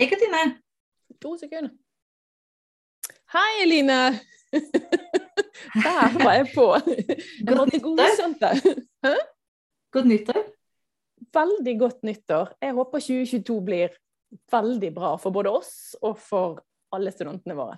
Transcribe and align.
Hei, 0.00 0.06
Katrine. 0.08 0.54
To 1.20 1.34
sekunder. 1.38 1.70
Hei, 3.34 3.62
Eline! 3.62 4.20
Der 5.84 6.14
var 6.24 6.32
jeg 6.38 6.46
på. 6.54 6.64
Jeg 6.86 7.56
Godt 7.56 7.74
nyttår. 7.74 8.62
Godt 9.92 10.08
nyttår. 10.08 10.40
Veldig 11.36 11.74
godt 11.82 12.02
nyttår. 12.08 12.54
Jeg 12.64 12.74
håper 12.80 13.04
2022 13.04 13.58
blir 13.68 13.92
veldig 14.50 14.90
bra 14.96 15.12
for 15.20 15.36
både 15.36 15.52
oss 15.52 15.92
og 16.00 16.16
for 16.18 16.62
alle 16.96 17.12
studentene 17.12 17.54
våre. 17.60 17.76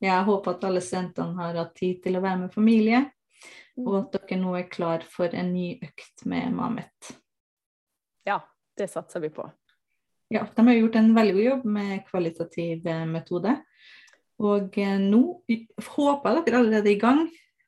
Jeg 0.00 0.24
håper 0.30 0.54
at 0.54 0.64
alle 0.70 0.80
studentene 0.84 1.34
har 1.42 1.58
hatt 1.58 1.74
tid 1.76 1.98
til 2.06 2.16
å 2.20 2.22
være 2.22 2.44
med 2.46 2.54
familie, 2.54 3.02
og 3.82 3.88
Mm. 3.88 3.96
at 4.04 4.12
dere 4.28 4.38
nå 4.40 4.54
er 4.58 4.68
klar 4.70 5.02
for 5.10 5.34
en 5.34 5.52
ny 5.52 5.72
økt 5.82 6.24
med 6.26 6.52
Mamet. 6.54 7.10
Ja, 8.26 8.38
det 8.78 8.90
satser 8.90 9.20
vi 9.20 9.28
på. 9.34 9.50
Ja, 10.28 10.46
de 10.54 10.66
har 10.66 10.74
gjort 10.76 10.96
en 11.00 11.14
veldig 11.16 11.34
god 11.34 11.44
jobb 11.44 11.68
med 11.78 12.00
kvalitativ 12.08 12.86
eh, 12.86 13.04
metode. 13.08 13.54
Og 14.44 14.76
eh, 14.78 14.96
nå 15.00 15.22
håper 15.94 16.42
dere 16.44 16.60
allerede 16.60 16.90
er 16.90 16.96
i 16.96 17.00
gang, 17.00 17.22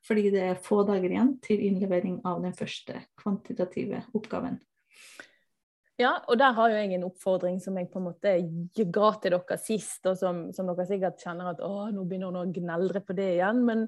fordi 0.05 0.29
det 0.33 0.43
er 0.45 0.61
få 0.61 0.83
dager 0.85 1.09
igjen 1.09 1.35
til 1.43 1.63
innlevering 1.65 2.19
av 2.27 2.43
den 2.43 2.53
første 2.57 3.01
kvantitative 3.19 4.03
oppgaven. 4.17 4.59
Ja, 6.01 6.15
og 6.29 6.37
der 6.39 6.53
har 6.57 6.71
jo 6.71 6.77
jeg 6.79 6.95
en 6.95 7.05
oppfordring 7.05 7.59
som 7.61 7.75
jeg 7.77 7.89
på 7.91 7.99
en 7.99 8.07
måte 8.07 8.31
ga 8.77 9.09
til 9.21 9.35
dere 9.35 9.57
sist, 9.61 10.05
og 10.09 10.15
som, 10.17 10.47
som 10.55 10.69
dere 10.69 10.87
sikkert 10.89 11.21
kjenner 11.21 11.51
at 11.51 11.61
å, 11.65 11.89
nå 11.93 12.05
begynner 12.09 12.31
hun 12.31 12.41
å 12.41 12.53
gneldre 12.55 13.03
på 13.05 13.17
det 13.17 13.27
igjen. 13.35 13.61
Men 13.67 13.85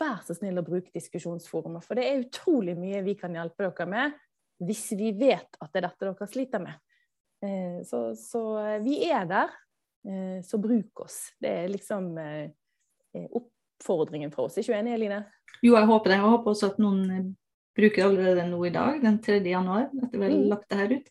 vær 0.00 0.22
så 0.26 0.34
snill 0.36 0.58
å 0.58 0.66
bruke 0.66 0.94
diskusjonsforumet, 0.94 1.84
for 1.86 1.98
det 1.98 2.06
er 2.06 2.24
utrolig 2.24 2.74
mye 2.78 3.04
vi 3.06 3.14
kan 3.18 3.34
hjelpe 3.34 3.66
dere 3.66 3.90
med 3.90 4.22
hvis 4.66 4.88
vi 4.96 5.10
vet 5.12 5.58
at 5.60 5.68
det 5.72 5.82
er 5.82 5.90
dette 5.90 6.08
dere 6.08 6.28
sliter 6.30 6.62
med. 6.64 6.78
Eh, 7.44 7.82
Så, 7.84 8.14
så 8.16 8.42
vi 8.84 9.00
er 9.10 9.26
der, 9.28 9.52
eh, 10.08 10.42
så 10.44 10.58
bruk 10.58 11.00
oss. 11.04 11.32
Det 11.40 11.50
er 11.50 11.72
liksom 11.72 12.12
eh, 12.18 12.50
eh, 13.14 13.26
oppfordringen 13.30 14.32
fra 14.32 14.46
oss. 14.46 14.56
Er 14.56 14.64
ikke 14.64 14.76
du 14.76 14.78
enig, 14.80 14.94
Eline? 14.96 15.24
Jo, 15.62 15.74
jeg 15.76 15.88
håper 15.88 16.10
det. 16.12 16.20
Jeg 16.20 16.30
håper 16.30 16.52
også 16.52 16.70
at 16.72 16.78
noen 16.82 17.02
eh, 17.10 17.26
bruker 17.76 18.06
allerede 18.06 18.46
nå 18.48 18.62
i 18.64 18.72
dag, 18.72 19.02
den 19.02 19.18
3. 19.22 19.40
januar, 19.44 19.90
etter 20.02 20.20
vi 20.20 20.24
har 20.24 20.38
lagt 20.54 20.70
det 20.70 20.80
her 20.80 20.94
ut. 20.96 21.10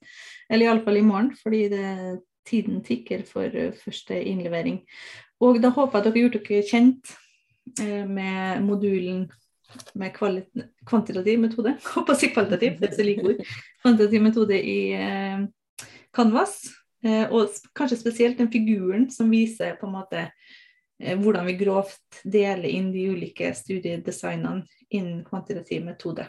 Eller 0.50 0.66
iallfall 0.66 0.98
i 0.98 1.06
morgen, 1.06 1.36
fordi 1.38 1.62
det, 1.70 1.86
tiden 2.46 2.82
tikker 2.86 3.26
for 3.30 3.46
eh, 3.46 3.74
første 3.78 4.18
innlevering. 4.18 4.82
Og 5.44 5.60
da 5.62 5.70
håper 5.74 6.00
jeg 6.00 6.02
at 6.02 6.06
dere 6.08 6.16
har 6.16 6.24
gjort 6.26 6.50
dere 6.50 6.70
kjent 6.70 7.16
eh, 7.82 8.06
med 8.08 8.64
modulen 8.66 9.26
med 10.00 10.14
kvantitativ 10.16 11.40
metode. 11.42 11.76
Håper 11.96 12.22
jeg 12.22 12.34
kvalitativ, 12.34 12.78
det 12.80 12.90
er 12.90 12.96
så 12.96 13.06
like 13.06 13.26
ord. 13.26 13.42
Kvantitativ 13.84 14.24
metode 14.24 14.60
i 14.62 14.78
eh, 14.96 15.46
Canvas. 16.16 16.62
Eh, 17.06 17.28
og 17.30 17.52
kanskje 17.78 18.00
spesielt 18.00 18.40
den 18.40 18.50
figuren 18.52 19.10
som 19.14 19.30
viser 19.30 19.76
på 19.80 19.90
en 19.90 19.98
måte 19.98 20.24
eh, 20.24 21.18
hvordan 21.20 21.46
vi 21.46 21.58
grovt 21.60 22.24
deler 22.24 22.70
inn 22.72 22.90
de 22.94 23.10
ulike 23.12 23.52
studiedesignene 23.54 24.66
innen 24.96 25.22
kvantitativ 25.28 25.86
metode. 25.86 26.26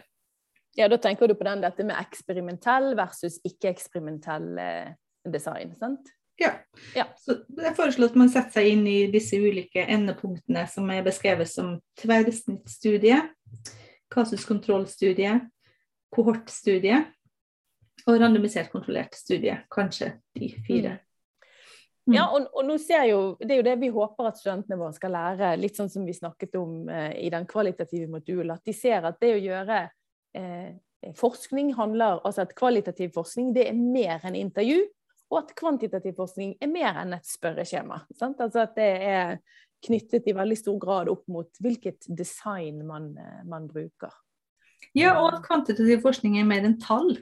Ja, 0.77 0.91
da 0.93 0.99
tenker 1.01 1.31
du 1.31 1.37
på 1.39 1.47
den 1.47 1.63
dette 1.65 1.87
med 1.89 1.97
eksperimentell 1.97 2.93
versus 2.99 3.39
ikke-eksperimentell 3.49 4.51
eh, 4.61 4.93
design, 5.33 5.73
sant? 5.81 6.13
Ja. 6.37 6.53
Ja. 6.93 7.07
Så 7.17 7.39
jeg 7.57 7.73
foreslår 7.79 8.11
at 8.11 8.19
man 8.21 8.29
setter 8.29 8.59
seg 8.59 8.75
inn 8.75 8.85
i 8.91 8.99
disse 9.09 9.39
ulike 9.41 9.87
endepunktene 9.89 10.67
som 10.69 10.91
er 10.93 11.07
beskrevet 11.07 11.49
som 11.49 11.79
tverrsnittstudie, 12.03 13.23
kasuskontrollstudie, 14.13 15.39
kohortstudie 16.13 17.01
og 18.07 18.21
randomisert 18.21 18.71
kontrollert 18.73 19.17
studie. 19.19 19.57
Kanskje 19.73 20.13
de 20.39 20.53
fire. 20.67 20.97
Mm. 22.07 22.15
Ja, 22.15 22.29
og, 22.31 22.47
og 22.55 22.63
nå 22.69 22.77
ser 22.79 23.09
jo, 23.11 23.21
Det 23.41 23.51
er 23.51 23.59
jo 23.59 23.67
det 23.67 23.79
vi 23.81 23.91
håper 23.91 24.29
at 24.29 24.39
studentene 24.39 24.79
våre 24.79 24.95
skal 24.95 25.15
lære, 25.17 25.57
litt 25.59 25.79
sånn 25.79 25.91
som 25.91 26.05
vi 26.07 26.15
snakket 26.15 26.55
om 26.61 26.87
eh, 26.89 27.17
i 27.27 27.31
den 27.35 27.49
kvalitative 27.51 28.07
modulen. 28.11 28.55
At 28.55 28.67
de 28.67 28.75
ser 28.77 29.09
at 29.09 29.19
det 29.23 29.33
å 29.35 29.43
gjøre 29.43 29.81
eh, 30.39 30.77
forskning 31.19 31.75
handler 31.77 32.23
Altså 32.25 32.47
at 32.47 32.55
kvalitativ 32.59 33.13
forskning 33.17 33.53
det 33.57 33.67
er 33.71 33.79
mer 33.79 34.23
enn 34.27 34.39
intervju, 34.39 34.85
og 35.33 35.41
at 35.41 35.55
kvantitativ 35.59 36.15
forskning 36.21 36.55
er 36.63 36.71
mer 36.71 37.01
enn 37.03 37.17
et 37.17 37.27
spørreskjema. 37.27 38.05
Sant? 38.15 38.39
Altså 38.45 38.63
at 38.63 38.77
det 38.79 38.91
er 39.03 39.39
knyttet 39.87 40.31
i 40.31 40.35
veldig 40.37 40.57
stor 40.59 40.79
grad 40.83 41.11
opp 41.11 41.27
mot 41.31 41.59
hvilket 41.63 42.07
design 42.07 42.85
man, 42.87 43.17
eh, 43.19 43.43
man 43.51 43.67
bruker. 43.67 44.15
Ja, 44.95 45.17
og 45.19 45.33
at 45.35 45.43
kvantitativ 45.45 46.05
forskning 46.07 46.39
er 46.39 46.47
mer 46.47 46.63
enn 46.63 46.79
tall. 46.79 47.17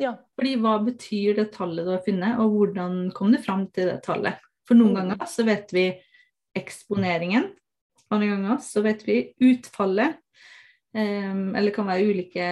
Ja. 0.00 0.14
Fordi 0.38 0.54
hva 0.60 0.78
betyr 0.84 1.36
det 1.36 1.50
tallet 1.52 1.84
du 1.84 1.92
har 1.92 2.04
funnet, 2.04 2.38
og 2.40 2.54
hvordan 2.56 3.10
kom 3.16 3.32
du 3.34 3.38
fram 3.42 3.66
til 3.74 3.90
det 3.92 4.02
tallet? 4.06 4.40
For 4.66 4.78
noen 4.78 4.94
Mm. 4.94 4.98
ganger 5.00 5.26
så 5.26 5.44
vet 5.44 5.72
vi 5.72 5.86
eksponeringen, 6.56 7.50
andre 8.10 8.28
ganger 8.28 8.58
så 8.64 8.82
vet 8.82 9.04
vi 9.06 9.34
utfallet. 9.40 10.16
Um, 10.94 11.54
eller 11.54 11.70
det 11.70 11.74
kan 11.74 11.86
være 11.86 12.08
ulike 12.10 12.46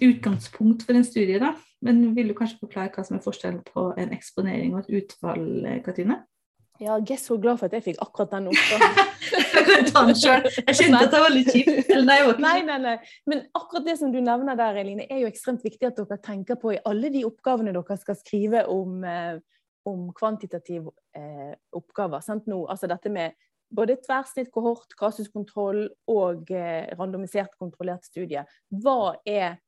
utgangspunkt 0.00 0.86
for 0.86 0.94
en 0.94 1.04
studie, 1.04 1.38
da. 1.38 1.54
Men 1.82 2.14
vil 2.14 2.28
du 2.28 2.34
kanskje 2.34 2.60
forklare 2.62 2.90
hva 2.94 3.04
som 3.04 3.18
er 3.18 3.22
forskjellen 3.22 3.60
på 3.66 3.92
en 3.98 4.14
eksponering 4.16 4.74
og 4.74 4.86
et 4.86 5.02
utfall, 5.02 5.82
Katrine? 5.84 6.22
Ja, 6.78 6.98
Guess 7.02 7.26
så 7.26 7.36
glad 7.42 7.58
for 7.58 7.66
at 7.66 7.74
jeg 7.74 7.84
fikk 7.88 8.02
akkurat 8.04 8.30
den 8.36 8.48
oppgaven. 8.52 8.98
Jeg. 10.14 10.52
Jeg 10.68 10.76
kjente 10.78 11.00
at 11.00 11.14
det 11.14 11.22
var 11.24 11.32
litt 11.34 11.50
kjipt. 11.50 11.90
Jeg 11.90 12.36
Nei, 12.42 12.60
nei, 12.66 12.78
nei. 12.84 12.94
Men 13.30 13.42
akkurat 13.58 13.86
det 13.88 13.96
som 13.98 14.12
du 14.14 14.20
nevner 14.22 14.58
der, 14.58 14.78
Eline, 14.78 15.08
er 15.10 15.24
jo 15.24 15.30
ekstremt 15.30 15.64
viktig 15.66 15.90
at 15.90 15.98
dere 15.98 16.20
tenker 16.22 16.58
på 16.60 16.76
i 16.76 16.80
alle 16.88 17.10
de 17.14 17.24
oppgavene 17.26 17.74
dere 17.74 17.98
skal 17.98 18.18
skrive 18.20 18.62
om, 18.70 19.02
eh, 19.02 19.40
om 19.90 20.08
kvantitative 20.14 20.94
eh, 21.18 21.52
oppgaver. 21.74 22.22
Sant? 22.24 22.46
Nå, 22.50 22.62
altså 22.70 22.90
dette 22.90 23.10
med 23.12 23.34
både 23.74 23.98
tverrsnitt, 24.04 24.52
kohort, 24.54 24.94
kasuskontroll 24.98 25.88
og 26.14 26.52
eh, 26.54 26.86
randomisert 26.94 27.58
kontrollert 27.58 28.06
studie. 28.06 28.46
Hva 28.70 29.16
er 29.26 29.58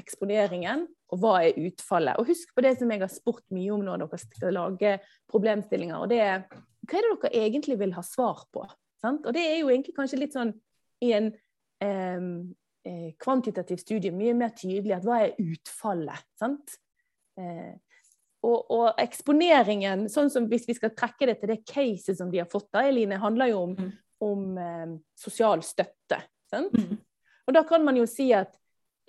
eksponeringen, 0.00 0.86
og 1.10 1.20
hva 1.22 1.34
er 1.44 1.58
utfallet? 1.58 2.18
Og 2.20 2.30
husk 2.30 2.52
på 2.54 2.62
det 2.64 2.76
som 2.78 2.90
jeg 2.92 3.02
har 3.02 3.10
spurt 3.12 3.44
mye 3.54 3.72
om 3.74 3.82
når 3.86 4.04
dere 4.04 4.20
skal 4.22 4.54
lage 4.56 4.94
problemstillinger. 5.30 5.98
og 5.98 6.08
det 6.12 6.20
er 6.24 6.44
Hva 6.50 6.98
er 6.98 7.06
det 7.06 7.18
dere 7.22 7.44
egentlig 7.44 7.78
vil 7.78 7.92
ha 7.94 8.02
svar 8.06 8.46
på? 8.52 8.64
Sant? 9.00 9.26
Og 9.26 9.34
det 9.34 9.42
er 9.46 9.60
jo 9.60 9.70
egentlig 9.70 9.94
kanskje 9.96 10.18
litt 10.20 10.36
sånn 10.36 10.52
i 11.04 11.12
en 11.16 11.30
eh, 11.80 13.12
kvantitativ 13.20 13.80
studie 13.80 14.12
mye 14.12 14.34
mer 14.36 14.52
tydelig 14.56 14.96
at 14.98 15.06
hva 15.06 15.20
er 15.24 15.38
utfallet? 15.40 16.26
Sant? 16.40 16.76
Eh, 17.40 17.74
og, 18.40 18.70
og, 18.72 18.86
eksponeringen, 19.00 20.06
sånn 20.12 20.30
som 20.32 20.46
hvis 20.48 20.66
vi 20.68 20.76
skal 20.76 20.94
trekke 20.96 21.28
det 21.28 21.40
til 21.40 21.52
det 21.52 21.60
caset 21.68 22.16
som 22.16 22.30
de 22.32 22.40
har 22.40 22.48
fått, 22.48 22.70
da, 22.72 22.86
Eline, 22.88 23.18
handler 23.20 23.52
jo 23.52 23.64
om, 23.66 23.74
Mm. 23.76 23.90
om 24.20 24.58
eh, 24.58 24.86
sosial 25.16 25.62
støtte. 25.64 26.22
Sant? 26.50 26.72
Mm. 26.76 26.98
Og 27.46 27.54
da 27.56 27.64
kan 27.68 27.84
man 27.84 27.96
jo 27.96 28.06
si 28.08 28.30
at 28.36 28.56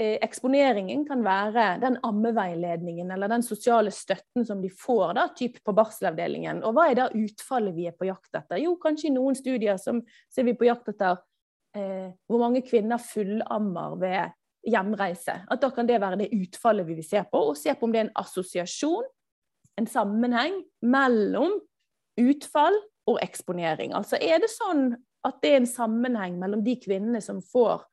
eksponeringen 0.02 1.04
kan 1.08 1.24
være 1.26 1.66
den 1.82 1.98
ammeveiledningen 2.08 3.12
eller 3.14 3.30
den 3.32 3.44
sosiale 3.46 3.92
støtten 3.94 4.46
som 4.48 4.62
de 4.64 4.70
får 4.74 5.16
da, 5.18 5.28
typ 5.38 5.60
på 5.66 5.76
barselavdelingen. 5.78 6.64
Og 6.68 6.76
hva 6.76 6.88
er 6.90 7.00
da 7.00 7.08
utfallet 7.16 7.76
vi 7.76 7.88
er 7.90 7.98
på 7.98 8.08
jakt 8.10 8.34
etter? 8.38 8.62
Jo, 8.64 8.76
kanskje 8.82 9.10
i 9.10 9.16
noen 9.16 9.38
studier 9.38 9.80
som 9.82 10.02
så 10.32 10.42
er 10.42 10.50
vi 10.50 10.58
på 10.60 10.68
jakt 10.70 10.90
etter 10.94 11.20
eh, 11.78 12.12
hvor 12.30 12.44
mange 12.44 12.64
kvinner 12.66 13.02
fullammer 13.04 13.98
ved 14.02 14.38
hjemreise. 14.68 15.40
At 15.50 15.62
da 15.64 15.72
kan 15.74 15.90
det 15.90 16.02
være 16.02 16.22
det 16.24 16.32
utfallet 16.38 16.88
vi 16.88 16.98
vil 17.00 17.08
se 17.08 17.24
på, 17.28 17.44
og 17.52 17.60
se 17.60 17.74
på 17.76 17.88
om 17.88 17.94
det 17.94 18.02
er 18.02 18.08
en 18.10 18.18
assosiasjon, 18.22 19.08
en 19.80 19.90
sammenheng 19.90 20.60
mellom 20.84 21.60
utfall 22.22 22.78
og 23.10 23.22
eksponering. 23.24 23.96
Altså 23.98 24.20
er 24.22 24.42
det 24.44 24.52
sånn 24.54 24.92
at 25.26 25.38
det 25.44 25.52
er 25.52 25.62
en 25.62 25.70
sammenheng 25.70 26.38
mellom 26.42 26.64
de 26.66 26.76
kvinnene 26.82 27.22
som 27.24 27.42
får 27.46 27.86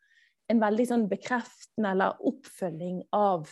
en 0.48 0.62
veldig 0.62 0.86
sånn 0.88 1.06
bekreftende 1.10 1.92
eller 1.92 2.22
oppfølging 2.28 3.02
av 3.16 3.50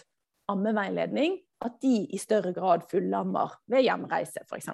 ammeveiledning, 0.51 1.41
at 1.65 1.79
de 1.83 2.05
i 2.13 2.19
større 2.21 2.53
grad 2.57 2.85
fullammer 2.91 3.57
ved 3.71 3.87
hjemreise, 3.87 4.45
f.eks. 4.45 4.71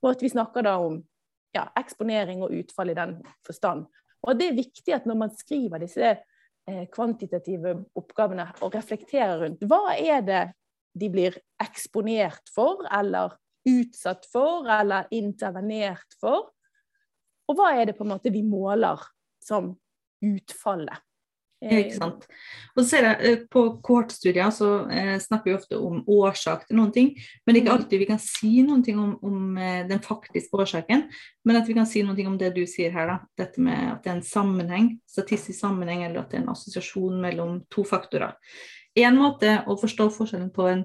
Og 0.00 0.10
at 0.12 0.22
vi 0.24 0.30
snakker 0.32 0.64
da 0.66 0.76
om 0.82 1.00
ja, 1.56 1.66
eksponering 1.78 2.44
og 2.44 2.54
utfall 2.54 2.92
i 2.92 2.98
den 2.98 3.16
forstand. 3.46 3.86
Og 4.20 4.36
det 4.38 4.50
er 4.50 4.58
viktig 4.58 4.94
at 4.94 5.08
når 5.08 5.18
man 5.22 5.32
skriver 5.34 5.82
disse 5.82 6.10
eh, 6.12 6.84
kvantitative 6.92 7.74
oppgavene 7.96 8.50
og 8.60 8.76
reflekterer 8.76 9.40
rundt 9.44 9.64
hva 9.68 9.96
er 9.96 10.24
det 10.26 10.42
de 11.00 11.08
blir 11.12 11.36
eksponert 11.62 12.50
for, 12.52 12.84
eller 12.92 13.36
utsatt 13.68 14.26
for, 14.30 14.68
eller 14.68 15.08
intervenert 15.14 16.16
for, 16.20 16.50
og 17.50 17.58
hva 17.58 17.72
er 17.76 17.90
det 17.90 17.96
på 17.98 18.04
en 18.06 18.12
måte 18.14 18.32
vi 18.32 18.42
måler 18.46 19.00
som 19.42 19.72
utfallet. 20.24 21.00
Ja, 21.60 21.76
ikke 21.76 21.96
sant. 21.98 22.22
Og 22.72 22.78
så 22.80 22.86
ser 22.88 23.04
jeg 23.04 23.16
eh, 23.28 23.40
På 23.52 23.62
kohortstudier 23.84 24.48
så 24.54 24.88
eh, 24.88 25.18
snakker 25.20 25.50
vi 25.50 25.56
ofte 25.58 25.76
om 25.76 25.98
årsak 26.08 26.62
til 26.66 26.78
noen 26.78 26.92
ting, 26.94 27.10
men 27.44 27.52
det 27.54 27.60
er 27.60 27.64
ikke 27.64 27.74
Mm. 27.74 27.80
alltid 27.82 27.98
vi 27.98 28.06
kan 28.08 28.18
si 28.18 28.62
noen 28.62 28.82
ting 28.84 28.98
om, 28.98 29.18
om 29.22 29.58
eh, 29.58 29.82
den 29.88 30.00
faktiske 30.00 30.56
årsaken. 30.56 31.02
Men 31.44 31.56
at 31.56 31.68
vi 31.68 31.74
kan 31.76 31.86
si 31.86 32.02
noen 32.02 32.16
ting 32.16 32.26
om 32.30 32.38
det 32.38 32.54
du 32.54 32.62
sier 32.66 32.90
her, 32.90 33.06
da. 33.06 33.18
Dette 33.36 33.60
med 33.60 33.92
at 33.92 34.02
det 34.02 34.10
er 34.10 34.16
en 34.16 34.22
sammenheng, 34.22 34.88
statistisk 35.06 35.60
sammenheng, 35.60 36.04
eller 36.06 36.20
at 36.22 36.30
det 36.30 36.38
er 36.40 36.42
en 36.46 36.54
assosiasjon 36.54 37.20
mellom 37.20 37.60
to 37.70 37.84
faktorer. 37.84 38.32
En 38.96 39.16
måte 39.20 39.58
å 39.68 39.76
forstå 39.78 40.08
forskjellen 40.16 40.50
på 40.52 40.66
en 40.66 40.84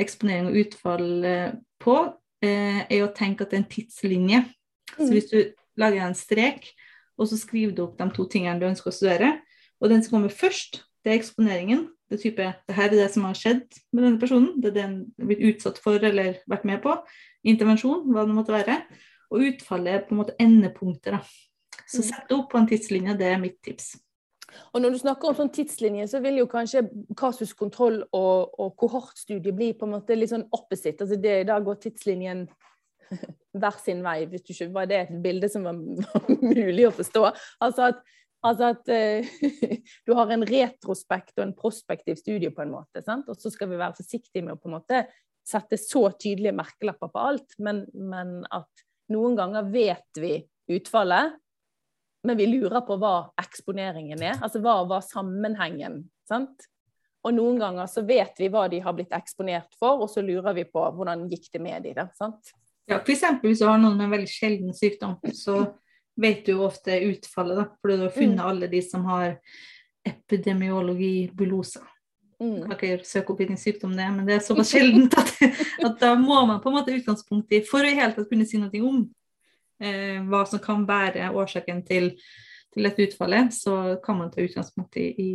eksponering 0.00 0.46
og 0.50 0.56
utfall 0.62 1.24
eh, 1.24 1.52
på, 1.82 1.96
eh, 2.42 2.84
er 2.88 3.02
å 3.02 3.10
tenke 3.14 3.42
at 3.42 3.50
det 3.50 3.58
er 3.58 3.64
en 3.64 3.70
tidslinje. 3.76 4.44
Så 4.96 5.08
Mm. 5.08 5.10
hvis 5.10 5.30
du 5.30 5.52
lager 5.76 6.06
en 6.06 6.14
strek, 6.14 6.70
og 7.18 7.26
så 7.26 7.36
skriver 7.38 7.74
du 7.74 7.82
opp 7.82 7.98
de 7.98 8.08
to 8.14 8.24
tingene 8.30 8.60
du 8.60 8.66
ønsker 8.66 8.90
å 8.90 8.94
studere, 8.94 9.40
og 9.80 9.90
den 9.90 10.02
som 10.02 10.16
kommer 10.16 10.32
først, 10.32 10.82
det 11.04 11.12
er 11.12 11.18
eksponeringen. 11.18 11.88
Det 12.10 12.20
type, 12.20 12.44
det 12.68 12.74
her 12.76 12.90
er 12.90 12.96
det 12.98 13.10
som 13.14 13.24
har 13.24 13.34
skjedd 13.34 13.64
med 13.92 14.04
denne 14.04 14.20
personen, 14.20 14.60
det 14.60 14.70
er 14.70 14.74
det 14.74 14.82
den 14.82 14.96
er 15.18 15.28
blitt 15.30 15.44
utsatt 15.50 15.78
for 15.82 15.98
eller 16.04 16.38
vært 16.50 16.64
med 16.68 16.82
på. 16.84 16.94
Intervensjon, 17.48 18.04
hva 18.12 18.24
det 18.28 18.36
måtte 18.36 18.54
være. 18.54 18.78
Og 19.32 19.44
utfallet 19.48 19.94
er 19.94 20.04
på 20.06 20.14
en 20.14 20.20
måte 20.20 20.36
endepunktet. 20.40 21.12
da. 21.16 21.20
Så 21.86 22.00
Mm. 22.02 22.08
sett 22.08 22.28
det 22.28 22.36
opp 22.36 22.50
på 22.52 22.58
en 22.58 22.66
tidslinje, 22.68 23.18
det 23.18 23.26
er 23.26 23.38
mitt 23.40 23.60
tips. 23.62 23.96
Og 24.72 24.80
når 24.80 24.90
du 24.94 24.98
snakker 24.98 25.28
om 25.28 25.34
sånn 25.34 25.52
tidslinje, 25.52 26.06
så 26.08 26.20
vil 26.22 26.36
jo 26.38 26.46
kanskje 26.46 26.84
kasuskontroll 27.16 28.04
og, 28.12 28.54
og 28.60 28.76
kohortstudie 28.76 29.52
bli 29.52 29.72
på 29.72 29.86
en 29.88 29.96
måte 29.96 30.16
litt 30.16 30.30
sånn 30.30 30.46
opposite. 30.52 31.02
Altså 31.02 31.18
det, 31.20 31.46
da 31.48 31.58
går 31.60 31.80
tidslinjen 31.82 32.44
hver 33.60 33.78
sin 33.82 34.02
vei, 34.04 34.26
hvis 34.30 34.44
du 34.44 34.52
ikke 34.54 34.72
var 34.76 34.86
det 34.90 35.00
et 35.08 35.22
bilde 35.24 35.48
som 35.50 35.66
var, 35.66 35.74
var 35.74 36.28
mulig 36.54 36.86
å 36.88 36.94
forstå. 36.94 37.24
Altså 37.64 37.90
at, 37.90 38.04
altså 38.44 38.70
at 38.74 38.90
uh, 38.92 39.36
du 40.06 40.14
har 40.18 40.32
en 40.34 40.46
retrospekt 40.48 41.38
og 41.38 41.46
en 41.46 41.54
prospektiv 41.56 42.18
studie 42.20 42.52
på 42.54 42.64
en 42.64 42.74
måte. 42.74 43.02
Sant? 43.04 43.28
Og 43.28 43.38
så 43.40 43.52
skal 43.52 43.70
vi 43.72 43.80
være 43.80 43.96
forsiktige 43.98 44.44
med 44.44 44.56
å 44.56 44.60
på 44.60 44.70
en 44.70 44.76
måte 44.78 45.04
sette 45.44 45.76
så 45.80 46.06
tydelige 46.16 46.56
merkelapper 46.56 47.10
på 47.12 47.20
alt, 47.20 47.56
men, 47.60 47.82
men 47.92 48.38
at 48.54 48.84
noen 49.12 49.34
ganger 49.36 49.66
vet 49.68 50.20
vi 50.20 50.38
utfallet, 50.72 51.34
men 52.24 52.38
vi 52.40 52.46
lurer 52.48 52.80
på 52.86 52.96
hva 52.96 53.16
eksponeringen 53.42 54.22
er. 54.24 54.38
Altså 54.40 54.62
hva 54.64 54.78
var 54.88 55.04
sammenhengen. 55.04 56.06
sant? 56.24 56.64
Og 57.24 57.32
noen 57.36 57.60
ganger 57.60 57.88
så 57.88 58.04
vet 58.04 58.40
vi 58.40 58.50
hva 58.52 58.66
de 58.72 58.80
har 58.84 58.96
blitt 58.96 59.12
eksponert 59.16 59.76
for, 59.80 60.04
og 60.04 60.10
så 60.12 60.24
lurer 60.24 60.56
vi 60.56 60.66
på 60.68 60.82
hvordan 60.96 61.26
gikk 61.28 61.50
det 61.52 61.60
med 61.64 61.84
de 61.84 61.94
da, 61.96 62.08
sant? 62.16 62.52
Ja, 62.88 62.98
F.eks. 63.00 63.22
hvis 63.40 63.62
du 63.62 63.68
har 63.68 63.78
noen 63.80 63.96
med 63.96 64.08
en 64.08 64.16
veldig 64.18 64.28
sjelden 64.28 64.76
sykdom, 64.76 65.16
så 65.32 65.62
vet 66.16 66.44
du 66.46 66.52
jo 66.52 66.64
ofte 66.66 67.00
utfallet, 67.08 67.56
da, 67.56 67.64
fordi 67.80 67.96
du 67.96 68.02
har 68.06 68.10
funnet 68.14 68.38
Mm. 68.38 68.46
alle 68.48 68.66
de 68.70 68.82
som 68.82 69.04
har 69.04 69.38
epidemiologi 70.06 71.30
bulosa. 71.34 71.80
Jeg 72.40 72.50
Mm. 72.50 72.68
kan 72.68 72.76
ikke 72.78 73.04
søke 73.06 73.30
opp 73.30 73.38
hvilken 73.38 73.56
sykdom 73.56 73.92
det 73.96 74.00
er, 74.04 74.10
men 74.10 74.26
det 74.26 74.34
er 74.34 74.40
såpass 74.40 74.72
sjeldent 74.74 75.14
at, 75.16 75.30
at 75.84 76.00
da 76.00 76.14
må 76.18 76.46
man 76.46 76.60
på 76.60 76.68
en 76.68 76.74
måte 76.76 76.92
utgangspunkt 76.92 77.52
i, 77.52 77.60
for 77.64 77.78
å 77.78 77.88
i 77.90 77.94
hele 77.94 78.12
tatt 78.12 78.28
kunne 78.28 78.44
si 78.46 78.58
noe 78.58 78.80
om 78.82 79.04
eh, 79.80 80.18
hva 80.26 80.44
som 80.46 80.58
kan 80.58 80.84
være 80.86 81.30
årsaken 81.32 81.84
til, 81.86 82.10
til 82.74 82.82
dette 82.82 83.06
utfallet, 83.06 83.52
så 83.54 83.96
kan 84.04 84.18
man 84.18 84.30
ta 84.30 84.42
utgangspunkt 84.42 84.96
i, 84.96 85.06
i, 85.14 85.28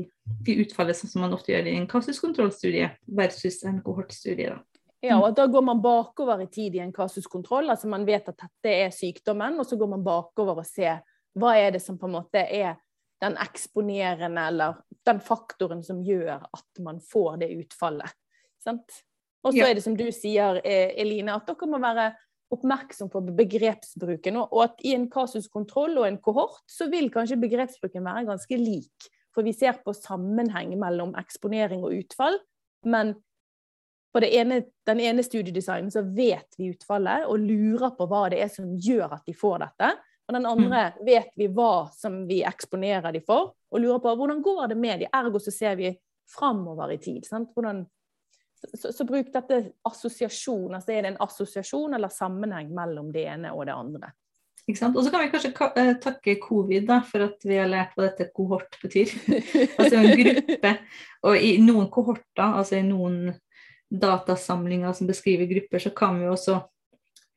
i 0.47 0.57
utfallet, 0.61 0.95
sånn 0.99 1.09
som 1.09 1.21
man 1.21 1.33
ofte 1.33 1.53
gjør 1.53 1.67
i 1.71 1.77
en 1.79 1.87
kasuskontrollstudie 1.87 2.91
versus 3.07 3.63
en 3.63 3.81
kohortstudie. 3.81 4.49
da. 4.51 4.59
Ja, 5.01 5.15
og 5.21 5.35
Da 5.35 5.45
går 5.47 5.63
man 5.63 5.81
bakover 5.81 6.41
i 6.43 6.49
tid 6.51 6.75
i 6.75 6.83
en 6.83 6.93
kasuskontroll. 6.93 7.69
altså 7.69 7.87
Man 7.87 8.05
vet 8.05 8.27
at 8.27 8.37
dette 8.37 8.73
er 8.73 8.89
sykdommen, 8.91 9.59
og 9.59 9.65
så 9.65 9.77
går 9.79 9.87
man 9.87 10.03
bakover 10.03 10.59
og 10.59 10.67
ser 10.67 11.01
hva 11.39 11.55
er 11.55 11.71
det 11.71 11.81
som 11.81 11.97
på 11.97 12.07
en 12.09 12.17
måte 12.17 12.41
er 12.41 12.75
den 13.21 13.35
eksponerende, 13.39 14.41
eller 14.47 14.79
den 15.05 15.19
faktoren 15.19 15.83
som 15.83 16.01
gjør 16.03 16.41
at 16.41 16.81
man 16.83 16.99
får 16.99 17.37
det 17.43 17.51
utfallet. 17.55 18.11
Sant? 18.63 19.03
Og 19.43 19.53
så 19.55 19.69
er 19.69 19.77
det 19.77 19.83
som 19.83 19.95
du 19.95 20.09
sier, 20.11 20.59
eh, 20.65 20.91
Eline, 20.99 21.35
at 21.35 21.47
dere 21.47 21.67
må 21.67 21.79
være 21.79 22.09
oppmerksom 22.51 23.11
på 23.13 23.21
begrepsbruken. 23.37 24.39
Og 24.41 24.63
at 24.63 24.83
i 24.83 24.95
en 24.97 25.07
kasuskontroll 25.11 25.99
og 26.01 26.07
en 26.07 26.17
kohort, 26.17 26.63
så 26.67 26.89
vil 26.91 27.11
kanskje 27.13 27.39
begrepsbruken 27.39 28.03
være 28.03 28.25
ganske 28.27 28.59
lik. 28.59 29.09
For 29.35 29.45
vi 29.45 29.53
ser 29.53 29.79
på 29.85 29.93
sammenheng 29.95 30.73
mellom 30.79 31.13
eksponering 31.19 31.85
og 31.85 31.95
utfall. 32.01 32.39
Men 32.83 33.15
på 34.13 34.21
det 34.23 34.29
ene, 34.35 34.61
den 34.89 34.99
ene 34.99 35.23
studiedesignen 35.23 35.91
så 35.93 36.01
vet 36.01 36.57
vi 36.57 36.71
utfallet 36.73 37.27
og 37.29 37.43
lurer 37.43 37.91
på 37.97 38.07
hva 38.09 38.23
det 38.33 38.41
er 38.41 38.49
som 38.51 38.71
gjør 38.73 39.19
at 39.19 39.27
de 39.27 39.35
får 39.37 39.59
dette. 39.65 39.91
Og 40.29 40.35
den 40.37 40.45
andre 40.49 40.81
vet 41.05 41.29
vi 41.37 41.49
hva 41.53 41.89
som 41.93 42.23
vi 42.29 42.43
eksponerer 42.45 43.13
de 43.13 43.21
for, 43.25 43.53
og 43.69 43.81
lurer 43.81 44.01
på 44.01 44.13
hvordan 44.17 44.43
går 44.45 44.67
det 44.71 44.77
med 44.77 45.03
de. 45.03 45.09
Ergo 45.13 45.41
så 45.41 45.53
ser 45.53 45.77
vi 45.77 45.93
framover 46.29 46.93
i 46.93 46.99
tid. 47.01 47.25
Sant? 47.25 47.49
Hvordan, 47.53 47.83
så, 48.61 48.69
så, 48.73 48.93
så 48.93 49.05
bruk 49.09 49.31
dette 49.33 49.61
assosiasjon. 49.89 50.75
altså 50.77 50.93
Er 50.93 51.05
det 51.05 51.13
en 51.13 51.21
assosiasjon 51.25 51.97
eller 51.97 52.13
sammenheng 52.13 52.73
mellom 52.73 53.09
det 53.13 53.25
ene 53.29 53.53
og 53.57 53.65
det 53.69 53.77
andre? 53.77 54.13
Ikke 54.69 54.77
sant? 54.77 54.97
Og 54.97 55.05
så 55.05 55.09
kan 55.09 55.23
vi 55.23 55.31
kanskje 55.33 55.53
eh, 55.81 55.95
takke 56.01 56.37
covid 56.43 56.85
da, 56.89 56.99
for 57.05 57.25
at 57.25 57.45
vi 57.45 57.57
har 57.57 57.69
lært 57.69 57.95
hva 57.97 58.05
dette 58.05 58.29
kohort 58.35 58.77
betyr. 58.83 59.09
altså 59.79 59.97
en 59.97 60.13
gruppe. 60.19 60.73
Og 61.25 61.45
i 61.45 61.55
noen 61.63 61.89
kohorter, 61.93 62.45
altså 62.45 62.77
i 62.77 62.85
noen 62.85 63.31
datasamlinger 63.89 64.93
som 64.93 65.09
beskriver 65.09 65.49
grupper, 65.49 65.81
så 65.81 65.89
kan 65.95 66.19
vi 66.21 66.29
også 66.29 66.59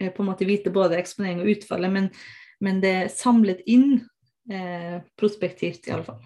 eh, 0.01 0.13
på 0.13 0.23
en 0.23 0.31
måte 0.33 0.49
vite 0.49 0.73
både 0.75 0.99
eksponering 1.01 1.43
og 1.43 1.55
utfallet, 1.57 1.93
men, 1.93 2.11
men 2.61 2.83
det 2.83 2.93
er 3.05 3.13
samlet 3.13 3.65
inn 3.67 4.03
eh, 4.53 5.01
prospektivt 5.19 5.89
i 5.89 5.97
alle 5.97 6.07
fall. 6.07 6.21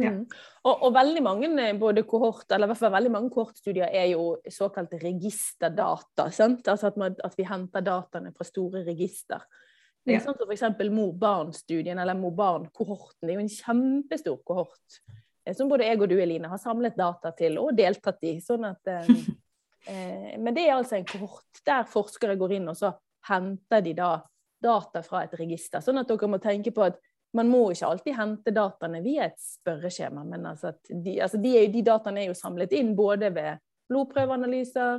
Ja. 0.00 0.10
Mm. 0.10 0.26
Og, 0.64 0.82
og, 0.86 0.92
veldig 0.94 1.22
mange 1.24 1.48
eh, 1.62 1.76
både 1.78 2.04
kohort, 2.08 2.46
eller 2.50 2.68
i 2.68 2.72
hvert 2.72 2.80
fall 2.80 2.94
veldig 2.94 3.12
mange 3.12 3.32
kohortstudier 3.34 3.90
er 3.92 4.12
jo 4.14 4.34
såkalte 4.52 5.00
registerdata. 5.02 6.30
Sant? 6.34 6.68
Altså 6.68 6.90
at, 6.90 7.00
man, 7.00 7.16
at, 7.24 7.36
vi 7.38 7.48
henter 7.48 7.84
dataene 7.84 8.32
fra 8.36 8.46
store 8.48 8.84
register. 8.86 9.44
Det 10.00 10.14
er 10.14 10.20
Ja. 10.20 10.24
sånn 10.24 10.38
som 10.40 10.48
f.eks. 10.48 10.80
mor-barn-studien, 10.96 11.98
eller 12.00 12.16
mor-barn-kohorten. 12.16 13.26
Det 13.26 13.34
er 13.34 13.36
jo 13.36 13.44
en 13.44 13.52
kjempestor 13.56 14.40
kohort 14.48 15.00
eh, 15.44 15.54
som 15.56 15.68
både 15.68 15.88
jeg 15.88 16.00
og 16.00 16.08
du, 16.08 16.16
Eline, 16.20 16.48
har 16.48 16.62
samlet 16.62 16.96
data 16.96 17.34
til 17.36 17.60
og 17.60 17.76
deltatt 17.76 18.24
i. 18.24 18.38
sånn 18.44 18.64
at 18.70 18.88
eh, 18.88 19.10
Men 19.88 20.52
det 20.52 20.66
er 20.66 20.74
altså 20.76 20.98
en 20.98 21.06
kohort 21.08 21.62
der 21.64 21.86
forskere 21.88 22.34
går 22.38 22.58
inn 22.58 22.68
og 22.68 22.76
så 22.76 22.90
henter 23.28 23.80
de 23.84 23.94
da 23.96 24.10
data 24.60 25.02
fra 25.02 25.24
et 25.24 25.34
register. 25.40 25.80
Sånn 25.84 26.00
at 26.00 26.10
dere 26.10 26.28
må 26.28 26.40
tenke 26.42 26.72
på 26.74 26.84
at 26.84 26.98
man 27.36 27.50
må 27.50 27.62
ikke 27.70 27.86
alltid 27.86 28.16
hente 28.18 28.54
dataene 28.54 29.00
via 29.04 29.28
et 29.28 29.38
spørreskjema, 29.38 30.24
men 30.26 30.48
altså 30.50 30.72
de, 30.88 31.14
altså 31.22 31.38
de, 31.40 31.52
er, 31.60 31.68
de 31.70 31.84
dataene 31.86 32.24
er 32.24 32.32
jo 32.32 32.38
samlet 32.38 32.74
inn 32.76 32.92
både 32.98 33.30
ved 33.34 33.60
blodprøveanalyser 33.90 34.98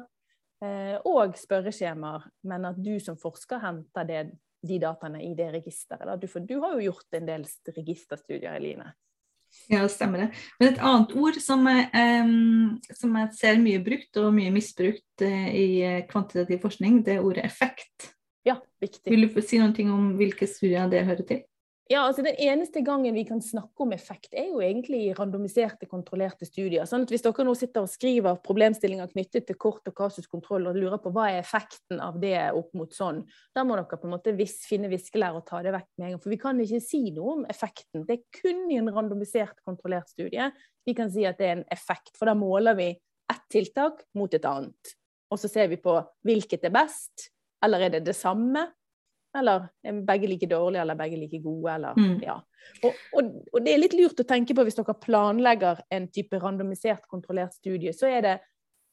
eh, 0.63 0.95
og 1.07 1.35
spørreskjemaer, 1.39 2.29
men 2.47 2.69
at 2.71 2.79
du 2.79 2.93
som 3.03 3.19
forsker 3.19 3.61
henter 3.63 4.07
det, 4.07 4.23
de 4.61 4.77
dataene 4.77 5.23
i 5.25 5.31
det 5.35 5.49
registeret. 5.55 6.21
Du, 6.21 6.27
for 6.29 6.45
du 6.45 6.59
har 6.61 6.75
jo 6.77 6.91
gjort 6.91 7.17
en 7.17 7.27
del 7.27 7.45
registerstudier, 7.75 8.53
Eline. 8.53 8.91
Ja, 9.71 9.83
stemmer 9.91 10.25
det. 10.25 10.29
Men 10.59 10.71
et 10.71 10.81
annet 10.83 11.13
ord 11.15 11.37
som 11.43 11.67
jeg, 11.69 11.87
som 12.97 13.15
jeg 13.19 13.35
ser 13.37 13.61
mye 13.63 13.81
brukt 13.83 14.19
og 14.19 14.33
mye 14.35 14.51
misbrukt 14.53 15.23
eh, 15.25 15.47
i 15.55 15.67
eh, 15.87 16.01
kvantitativ 16.09 16.59
forskning, 16.63 17.01
det 17.07 17.17
er 17.17 17.27
ordet 17.27 17.45
effekt. 17.47 18.11
Ja, 18.47 18.57
viktig. 18.81 19.11
Vil 19.11 19.27
du 19.27 19.39
si 19.39 19.47
si 19.47 19.61
noe 19.61 19.87
om 19.93 20.13
hvilke 20.19 20.49
studier 20.49 20.89
det 20.91 21.05
hører 21.07 21.27
til? 21.27 21.43
Ja, 21.91 22.05
altså 22.07 22.23
Den 22.23 22.37
eneste 22.39 22.79
gangen 22.87 23.11
vi 23.17 23.25
kan 23.27 23.41
snakke 23.43 23.83
om 23.83 23.91
effekt, 23.91 24.29
er 24.37 24.45
jo 24.47 24.61
egentlig 24.63 24.99
i 25.09 25.15
randomiserte, 25.17 25.89
kontrollerte 25.91 26.47
studier. 26.47 26.85
Sånn 26.87 27.03
at 27.03 27.11
Hvis 27.11 27.25
dere 27.25 27.43
nå 27.43 27.55
sitter 27.57 27.83
og 27.83 27.91
skriver 27.91 28.37
problemstillinger 28.45 29.11
knyttet 29.11 29.49
til 29.49 29.57
kort 29.59 29.89
og 29.91 29.97
kasuskontroll 29.97 30.69
og 30.71 30.79
lurer 30.79 31.01
på 31.03 31.11
hva 31.11 31.27
er 31.33 31.41
effekten 31.41 31.99
av 31.99 32.21
det 32.21 32.37
opp 32.55 32.71
mot 32.79 32.95
sånn, 32.95 33.25
da 33.51 33.65
må 33.67 33.75
dere 33.75 33.99
på 33.99 34.07
en 34.07 34.15
måte 34.15 34.35
vis, 34.37 34.61
finne 34.69 34.87
viskelær 34.91 35.35
og 35.41 35.43
ta 35.49 35.59
det 35.65 35.75
vekk 35.75 35.89
med 35.97 36.07
en 36.07 36.15
gang. 36.15 36.23
For 36.23 36.31
vi 36.31 36.39
kan 36.45 36.63
ikke 36.63 36.83
si 36.85 37.03
noe 37.11 37.35
om 37.35 37.45
effekten. 37.51 38.05
Det 38.07 38.21
er 38.21 38.39
kun 38.39 38.63
i 38.71 38.79
en 38.79 38.91
randomisert, 38.95 39.59
kontrollert 39.67 40.13
studie 40.13 40.47
vi 40.87 40.95
kan 40.97 41.11
si 41.11 41.27
at 41.27 41.37
det 41.41 41.49
er 41.49 41.57
en 41.59 41.69
effekt. 41.75 42.15
For 42.17 42.29
da 42.29 42.37
måler 42.37 42.77
vi 42.79 42.89
ett 43.31 43.47
tiltak 43.51 44.05
mot 44.15 44.33
et 44.33 44.47
annet. 44.47 44.95
Og 45.31 45.39
så 45.39 45.51
ser 45.51 45.67
vi 45.71 45.79
på 45.79 45.99
hvilket 46.27 46.67
er 46.67 46.73
best, 46.75 47.31
eller 47.63 47.83
er 47.83 47.97
det 47.97 48.05
det 48.07 48.15
samme? 48.17 48.69
Eller 49.37 49.69
er 49.83 50.01
begge 50.07 50.27
like 50.27 50.47
dårlige 50.51 50.81
eller 50.83 50.97
begge 50.99 51.19
like 51.19 51.39
gode? 51.43 51.75
Eller, 51.75 51.93
Mm. 51.97 52.17
ja. 52.23 52.35
og, 52.83 52.93
og, 53.15 53.29
og 53.53 53.63
det 53.65 53.73
er 53.73 53.79
litt 53.79 53.93
lurt 53.95 54.19
å 54.19 54.27
tenke 54.27 54.55
på 54.55 54.65
hvis 54.67 54.75
dere 54.75 54.95
planlegger 54.99 55.79
en 55.89 56.07
type 56.11 56.39
randomisert, 56.39 57.07
kontrollert 57.07 57.53
studie, 57.55 57.93
så 57.93 58.09
er 58.11 58.21
det 58.21 58.35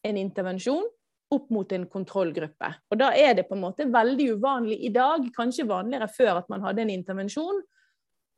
en 0.07 0.16
intervensjon 0.16 0.87
opp 1.35 1.50
mot 1.52 1.73
en 1.73 1.85
kontrollgruppe. 1.90 2.71
Og 2.90 3.00
da 3.00 3.11
er 3.12 3.35
det 3.37 3.49
på 3.49 3.57
en 3.57 3.64
måte 3.66 3.85
veldig 3.92 4.30
uvanlig 4.38 4.78
i 4.87 4.92
dag, 4.95 5.26
kanskje 5.37 5.66
vanligere 5.68 6.09
før, 6.09 6.38
at 6.38 6.49
man 6.49 6.62
hadde 6.64 6.87
en 6.87 6.95
intervensjon. 6.95 7.59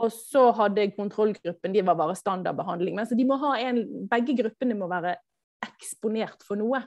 Og 0.01 0.11
så 0.15 0.47
hadde 0.57 0.89
kontrollgruppen 0.97 1.75
de 1.77 1.85
var 1.87 1.99
bare 2.01 2.17
standardbehandling. 2.17 2.97
Men 2.97 3.07
så 3.07 3.15
de 3.15 3.27
må 3.29 3.37
ha 3.45 3.53
en, 3.61 3.85
begge 4.11 4.35
gruppene 4.41 4.75
må 4.75 4.89
være 4.91 5.15
eksponert 5.63 6.43
for 6.47 6.57
noe, 6.59 6.81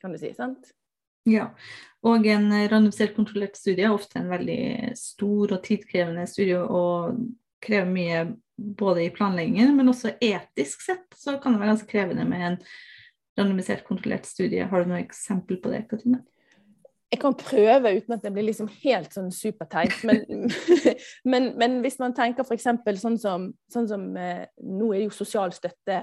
kan 0.00 0.14
du 0.14 0.18
si. 0.18 0.32
sant? 0.34 0.72
Ja, 1.26 1.50
og 2.06 2.26
en 2.30 2.52
randomisert 2.70 3.16
kontrollert 3.16 3.58
studie 3.58 3.88
er 3.88 3.94
ofte 3.94 4.20
en 4.20 4.30
veldig 4.30 4.94
stor 4.96 5.56
og 5.56 5.64
tidkrevende 5.64 6.28
studie 6.30 6.60
og 6.62 7.18
krever 7.64 7.90
mye 7.90 8.20
både 8.58 9.04
i 9.04 9.10
planleggingen, 9.14 9.74
men 9.76 9.90
også 9.90 10.14
etisk 10.22 10.82
sett 10.82 11.18
så 11.18 11.36
kan 11.42 11.54
det 11.54 11.62
være 11.62 11.74
ganske 11.74 11.90
krevende 11.90 12.26
med 12.28 12.44
en 12.46 12.58
randomisert 13.38 13.84
kontrollert 13.86 14.26
studie. 14.26 14.66
Har 14.66 14.82
du 14.82 14.90
noe 14.90 15.02
eksempel 15.02 15.60
på 15.62 15.70
det, 15.72 15.84
Katrine? 15.90 16.22
Jeg 17.08 17.22
kan 17.22 17.36
prøve 17.40 17.94
uten 17.96 18.14
at 18.18 18.24
det 18.24 18.32
blir 18.34 18.44
liksom 18.50 18.68
helt 18.82 19.14
sånn 19.14 19.30
superteit. 19.32 19.94
Men, 20.04 20.50
men, 21.32 21.52
men 21.60 21.78
hvis 21.84 21.96
man 22.02 22.14
tenker 22.16 22.44
f.eks. 22.44 22.66
sånn 23.00 23.16
som, 23.20 23.46
sånn 23.72 23.88
som 23.88 24.08
eh, 24.20 24.44
Nå 24.60 24.90
er 24.92 25.06
jo 25.06 25.14
sosial 25.14 25.54
støtte 25.56 26.02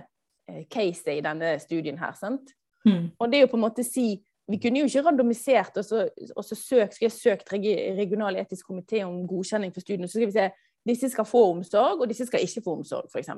eh, 0.50 0.63
i 0.65 1.19
denne 1.22 1.57
studien 1.62 2.00
her, 2.01 2.15
sant? 2.17 2.55
Mm. 2.88 3.12
Og 3.19 3.29
det 3.29 3.38
er 3.38 3.45
jo 3.45 3.51
på 3.53 3.60
en 3.60 3.65
måte 3.67 3.86
si 3.86 4.15
vi 4.48 4.60
kunne 4.62 4.84
jo 4.84 4.90
ikke 4.90 5.02
randomisert 5.08 5.78
og 5.82 5.86
så, 5.86 6.04
og 6.36 6.46
så 6.46 6.56
søkt, 6.56 6.96
skal 6.96 7.08
jeg 7.08 7.16
søkt 7.16 7.54
regional 7.54 8.38
etisk 8.38 8.70
komité 8.70 9.02
om 9.06 9.24
godkjenning 9.28 9.74
for 9.74 9.82
studiene. 9.82 10.08
Så 10.08 10.20
skal 10.20 10.30
vi 10.30 10.38
se 10.38 10.50
disse 10.86 11.10
skal 11.10 11.25
få 11.25 11.42
omsorg, 11.50 12.02
og 12.02 12.10
disse 12.10 12.28
skal 12.30 12.44
ikke 12.46 12.62
få 12.66 12.75
omsorg, 12.78 13.08
f.eks. 13.10 13.32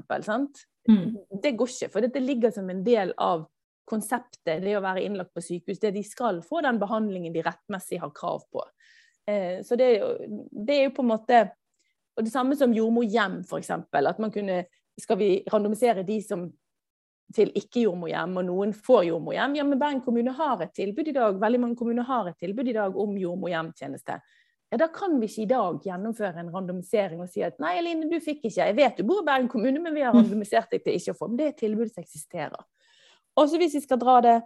Mm. 0.89 1.13
Det 1.43 1.53
går 1.55 1.69
ikke, 1.71 1.91
for 1.93 2.03
dette 2.03 2.19
ligger 2.19 2.51
som 2.51 2.67
en 2.69 2.83
del 2.83 3.13
av 3.23 3.45
konseptet, 3.87 4.59
det 4.63 4.75
å 4.75 4.83
være 4.83 5.05
innlagt 5.05 5.31
på 5.35 5.43
sykehus. 5.43 5.79
Det 5.79 5.93
de 5.95 6.03
skal 6.03 6.41
få 6.43 6.59
den 6.65 6.79
behandlingen 6.81 7.35
de 7.35 7.45
rettmessig 7.45 8.01
har 8.01 8.11
krav 8.15 8.43
på. 8.51 8.65
Eh, 9.31 9.63
så 9.63 9.79
det, 9.79 9.93
det, 10.51 10.75
er 10.75 10.83
jo 10.89 10.97
på 10.97 11.03
en 11.03 11.09
måte 11.11 11.39
Og 12.17 12.23
det 12.25 12.31
samme 12.31 12.55
som 12.57 12.71
jordmorhjem, 12.73 13.41
f.eks. 13.45 13.69
At 13.93 14.19
man 14.23 14.31
kunne 14.31 14.61
Skal 14.97 15.19
vi 15.19 15.27
randomisere 15.51 16.05
de 16.07 16.15
som 16.23 16.47
til 17.35 17.51
ikke-jordmorhjem, 17.59 18.35
og 18.39 18.45
noen 18.47 18.73
får 18.73 19.07
jordmorhjem. 19.09 19.57
Ja, 19.59 19.65
men 19.67 19.79
Bergen 19.79 20.01
kommune 20.05 20.33
har 20.37 20.61
et 20.63 20.73
tilbud 20.77 21.09
i 21.11 21.15
dag, 21.15 21.39
veldig 21.41 21.59
mange 21.63 21.79
kommuner 21.79 22.07
har 22.07 22.29
et 22.29 22.37
tilbud 22.39 22.69
i 22.71 22.75
dag 22.77 22.95
om 23.03 23.17
jordmorhjemtjeneste. 23.19 24.19
Ja, 24.71 24.77
Da 24.77 24.87
kan 24.91 25.19
vi 25.19 25.27
ikke 25.27 25.43
i 25.43 25.49
dag 25.51 25.79
gjennomføre 25.83 26.41
en 26.41 26.51
randomisering 26.51 27.21
og 27.23 27.29
si 27.31 27.43
at 27.43 27.59
nei, 27.63 27.77
Eline, 27.79 28.09
du 28.11 28.19
fikk 28.23 28.45
ikke. 28.45 28.65
Jeg 28.65 28.75
vet 28.75 28.99
du 28.99 29.07
bor 29.07 29.23
i 29.23 29.27
Bergen 29.27 29.49
kommune, 29.51 29.79
men 29.83 29.95
vi 29.95 30.03
har 30.03 30.15
mm. 30.15 30.21
randomisert 30.21 30.71
deg 30.71 30.83
til 30.83 30.99
ikke 30.99 31.15
å 31.15 31.19
få. 31.19 31.29
Men 31.31 31.39
det 31.39 31.45
er 31.45 31.53
et 31.53 31.61
tilbud 31.63 31.91
som 31.91 32.03
eksisterer. 32.03 32.63
Og 33.37 33.49
så 33.49 33.59
hvis 33.61 33.77
vi 33.77 33.83
skal 33.83 34.01
dra 34.01 34.17
det 34.25 34.37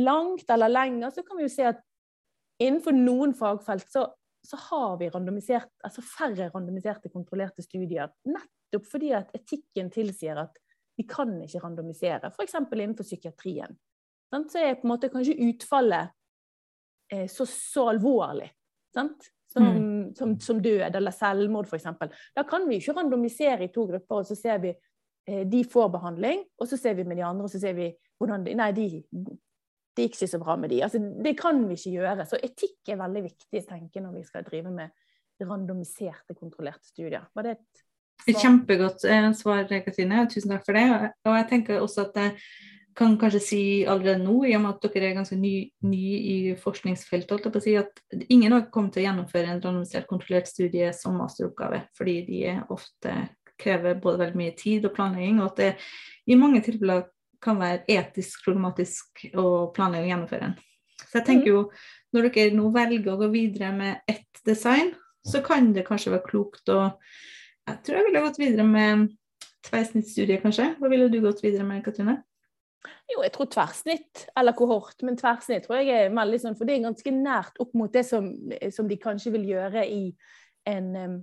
langt 0.00 0.48
eller 0.52 0.72
lenger, 0.72 1.12
så 1.14 1.24
kan 1.26 1.38
vi 1.38 1.46
jo 1.46 1.52
se 1.52 1.68
at 1.70 1.80
innenfor 2.60 2.96
noen 2.96 3.32
fagfelt 3.36 3.88
så, 3.88 4.04
så 4.44 4.58
har 4.68 4.98
vi 5.00 5.08
randomisert, 5.12 5.70
altså 5.86 6.04
færre 6.04 6.50
randomiserte 6.52 7.12
kontrollerte 7.12 7.64
studier. 7.64 8.12
Nettopp 8.28 8.88
fordi 8.90 9.14
at 9.16 9.32
etikken 9.36 9.88
tilsier 9.92 10.44
at 10.44 10.60
vi 10.98 11.06
kan 11.08 11.32
ikke 11.42 11.62
randomisere, 11.62 12.30
f.eks. 12.32 12.56
innenfor 12.60 13.06
psykiatrien. 13.06 13.76
Så 14.30 14.60
er 14.60 14.76
på 14.78 14.86
en 14.86 14.92
måte 14.92 15.10
kanskje 15.10 15.38
utfallet 15.48 16.12
eh, 17.12 17.26
så, 17.30 17.46
så, 17.48 17.88
alvorlig 17.90 18.50
som, 18.94 19.10
mm. 19.56 20.14
som, 20.18 20.36
som, 20.40 20.62
død 20.62 20.96
eller 20.96 21.14
selvmord, 21.14 21.70
f.eks. 21.70 21.88
Da 22.36 22.44
kan 22.46 22.68
vi 22.68 22.78
ikke 22.78 22.94
randomisere 22.98 23.66
i 23.66 23.72
to 23.74 23.86
grupper, 23.90 24.22
og 24.22 24.28
så 24.28 24.38
ser 24.38 24.62
vi 24.62 24.74
eh, 24.74 25.42
de 25.48 25.64
får 25.66 25.90
behandling, 25.96 26.44
og 26.60 26.70
så 26.70 26.78
ser 26.78 26.98
vi 26.98 27.06
med 27.08 27.18
de 27.18 27.26
andre, 27.26 27.48
og 27.48 27.54
så 27.54 27.62
ser 27.62 27.78
vi 27.78 27.90
hvordan 28.20 28.44
de 28.46 28.54
Nei, 28.58 28.70
de, 28.76 28.88
gikk 30.00 30.16
ikke 30.16 30.28
så 30.30 30.40
bra 30.40 30.56
med 30.56 30.70
de. 30.72 30.80
Altså, 30.84 31.00
det 31.24 31.34
kan 31.38 31.60
vi 31.68 31.76
ikke 31.76 31.94
gjøre. 31.98 32.26
Så 32.28 32.38
etikk 32.40 32.92
er 32.92 33.00
veldig 33.00 33.22
viktig 33.26 33.62
tenke 33.68 34.02
når 34.02 34.18
vi 34.18 34.26
skal 34.28 34.46
drive 34.46 34.72
med 34.74 34.92
randomiserte, 35.40 36.36
kontrollerte 36.36 36.90
studier. 36.90 37.24
Var 37.34 37.46
det 37.46 37.56
et 37.56 37.82
Kjempegodt 38.26 39.06
eh, 39.08 39.30
svar, 39.38 39.64
Katrine. 39.70 40.26
Tusen 40.30 40.52
takk 40.52 40.66
for 40.66 40.76
det. 40.76 41.12
Og 41.28 41.38
jeg 41.38 41.48
tenker 41.52 41.80
også 41.80 42.08
at 42.08 42.20
jeg 42.20 42.36
kan 42.98 43.14
kanskje 43.20 43.40
si 43.40 43.60
allerede 43.88 44.20
nå, 44.24 44.42
i 44.44 44.54
og 44.56 44.64
med 44.64 44.76
at 44.76 44.94
dere 44.94 45.10
er 45.10 45.18
ganske 45.20 45.38
nye 45.38 45.68
ny 45.86 46.06
i 46.18 46.36
forskningsfeltet, 46.60 47.46
si 47.62 47.76
at 47.78 48.02
ingen 48.28 48.52
har 48.52 48.66
kommet 48.74 48.96
til 48.96 49.04
å 49.04 49.06
gjennomføre 49.06 49.46
en 49.46 49.62
randomisert 49.62 50.08
kontrollert 50.10 50.50
studie 50.50 50.90
som 50.96 51.16
masteroppgave, 51.20 51.84
fordi 51.96 52.16
de 52.26 52.40
ofte 52.74 53.14
krever 53.60 54.00
både 54.02 54.24
veldig 54.24 54.40
mye 54.40 54.56
tid 54.58 54.88
og 54.88 54.94
planlegging, 54.96 55.40
og 55.40 55.52
at 55.52 55.62
det 55.62 55.70
i 56.32 56.38
mange 56.38 56.62
tilfeller 56.66 57.06
kan 57.40 57.60
være 57.60 57.86
etisk 57.88 58.44
problematisk 58.44 59.24
å 59.38 59.70
planlegge 59.76 60.08
og 60.08 60.12
gjennomføre 60.12 60.50
en. 60.50 60.58
Så 61.00 61.20
jeg 61.20 61.26
tenker 61.30 61.48
jo, 61.48 61.60
når 62.12 62.28
dere 62.28 62.56
nå 62.56 62.68
velger 62.74 63.14
å 63.14 63.20
gå 63.22 63.30
videre 63.32 63.70
med 63.76 64.10
ett 64.10 64.42
design, 64.46 64.92
så 65.26 65.40
kan 65.44 65.72
det 65.76 65.86
kanskje 65.88 66.12
være 66.14 66.26
klokt 66.26 66.72
å 66.72 66.90
jeg 67.68 67.82
tror 67.84 67.98
jeg 67.98 68.08
ville 68.08 68.24
gått 68.24 68.40
videre 68.40 68.66
med 68.66 69.08
tverrsnittstudie, 69.66 70.40
kanskje. 70.42 70.72
Hva 70.80 70.90
ville 70.92 71.08
du 71.12 71.20
gått 71.24 71.42
videre 71.44 71.66
med, 71.68 71.84
Katrine? 71.84 72.20
Jo, 73.10 73.20
jeg 73.24 73.32
tror 73.34 73.48
tverrsnitt, 73.50 74.26
eller 74.38 74.56
kohort, 74.56 75.02
men 75.04 75.18
tverrsnitt 75.18 75.66
tror 75.66 75.80
jeg 75.80 76.06
er 76.06 76.14
veldig 76.14 76.38
sånn, 76.40 76.56
for 76.56 76.68
det 76.68 76.76
er 76.76 76.86
ganske 76.86 77.12
nært 77.12 77.58
opp 77.60 77.74
mot 77.76 77.92
det 77.92 78.06
som, 78.08 78.30
som 78.72 78.88
de 78.88 78.96
kanskje 79.00 79.34
vil 79.34 79.48
gjøre 79.50 79.82
i 79.90 80.04
en, 80.70 81.18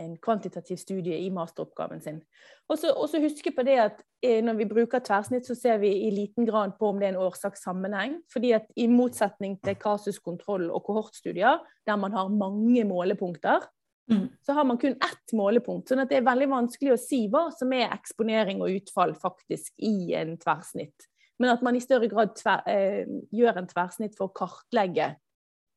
en 0.00 0.14
kvantitativ 0.22 0.78
studie 0.80 1.18
i 1.20 1.28
masteroppgaven 1.34 2.00
sin. 2.04 2.22
Og 2.70 2.78
så 2.80 3.20
huske 3.20 3.52
på 3.52 3.64
det 3.66 3.76
at 3.82 4.00
eh, 4.24 4.38
når 4.44 4.60
vi 4.62 4.68
bruker 4.70 5.04
tverrsnitt, 5.04 5.44
så 5.48 5.58
ser 5.58 5.82
vi 5.82 5.90
i 6.06 6.14
liten 6.14 6.48
grad 6.48 6.78
på 6.78 6.92
om 6.92 7.02
det 7.02 7.10
er 7.10 7.16
en 7.16 7.24
årsakssammenheng. 7.26 8.20
fordi 8.32 8.54
at 8.56 8.70
i 8.76 8.86
motsetning 8.88 9.58
til 9.64 9.76
kasuskontroll 9.82 10.70
og 10.70 10.84
kohortstudier, 10.86 11.60
der 11.86 11.96
man 12.00 12.16
har 12.16 12.32
mange 12.32 12.86
målepunkter, 12.88 13.66
Mm. 14.10 14.28
Så 14.42 14.52
har 14.52 14.64
man 14.64 14.78
kun 14.78 14.92
ett 14.92 15.32
målepunkt. 15.32 15.88
sånn 15.88 16.02
at 16.02 16.10
det 16.10 16.18
er 16.20 16.26
veldig 16.26 16.48
vanskelig 16.50 16.94
å 16.94 17.00
si 17.00 17.24
hva 17.30 17.46
som 17.54 17.72
er 17.76 17.92
eksponering 17.94 18.62
og 18.64 18.74
utfall 18.74 19.14
faktisk 19.18 19.72
i 19.78 20.12
en 20.18 20.34
tverrsnitt. 20.40 21.08
Men 21.38 21.54
at 21.54 21.62
man 21.62 21.76
i 21.76 21.82
større 21.82 22.08
grad 22.10 22.34
tver, 22.38 22.62
eh, 22.66 23.06
gjør 23.32 23.62
en 23.62 23.70
tverrsnitt 23.70 24.16
for 24.18 24.28
å 24.28 24.34
kartlegge, 24.36 25.14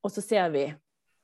og 0.04 0.12
så 0.12 0.22
ser 0.22 0.50
vi. 0.54 0.68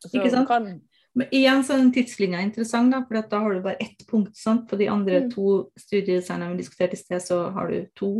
Så 0.01 0.09
Ikke 0.13 0.31
sant? 0.33 0.47
Kan... 0.49 0.81
Men 1.13 1.27
igjen 1.35 1.63
så 1.63 1.75
er 1.75 1.81
den 1.83 1.93
tidslinja 1.93 2.41
interessant, 2.41 2.93
da, 2.93 3.01
for 3.05 3.19
da 3.29 3.39
har 3.43 3.53
du 3.53 3.63
bare 3.65 3.83
ett 3.83 4.05
punkt. 4.07 4.37
Sant? 4.37 4.69
På 4.69 4.79
de 4.79 4.87
andre 4.87 5.25
mm. 5.25 5.31
to 5.33 5.71
studiedesignene 5.77 6.53
vi 6.53 6.61
diskuterte 6.63 6.95
i 6.95 7.01
sted, 7.01 7.21
så 7.21 7.49
har 7.51 7.67
du 7.67 7.89
to 7.99 8.11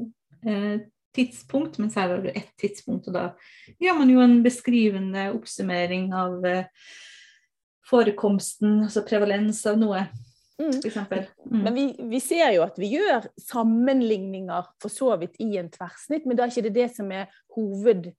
eh, 0.45 0.83
tidspunkt, 1.15 1.79
mens 1.79 1.95
her 1.95 2.11
har 2.11 2.21
du 2.23 2.29
ett 2.29 2.51
tidspunkt. 2.59 3.07
Og 3.07 3.15
da 3.15 3.29
gjør 3.81 4.01
man 4.01 4.11
jo 4.11 4.21
en 4.23 4.37
beskrivende 4.43 5.29
oppsummering 5.37 6.11
av 6.13 6.45
eh, 6.47 6.67
forekomsten, 7.89 8.81
altså 8.85 9.03
prevalens 9.07 9.63
av 9.69 9.79
noe. 9.81 10.05
Mm. 10.61 10.75
Mm. 11.51 11.63
Men 11.63 11.73
vi, 11.73 11.85
vi, 12.11 12.19
ser 12.21 12.51
jo 12.53 12.61
at 12.61 12.75
vi 12.77 12.91
gjør 12.93 13.25
sammenligninger 13.41 14.67
for 14.81 14.93
så 14.93 15.15
vidt 15.17 15.39
i 15.41 15.55
en 15.57 15.71
tverrsnitt, 15.73 16.27
men 16.29 16.37
da 16.37 16.45
er 16.45 16.53
ikke 16.53 16.67
det 16.67 16.75
det 16.75 16.87
som 16.93 17.09
er 17.15 17.31
hoved, 17.55 18.11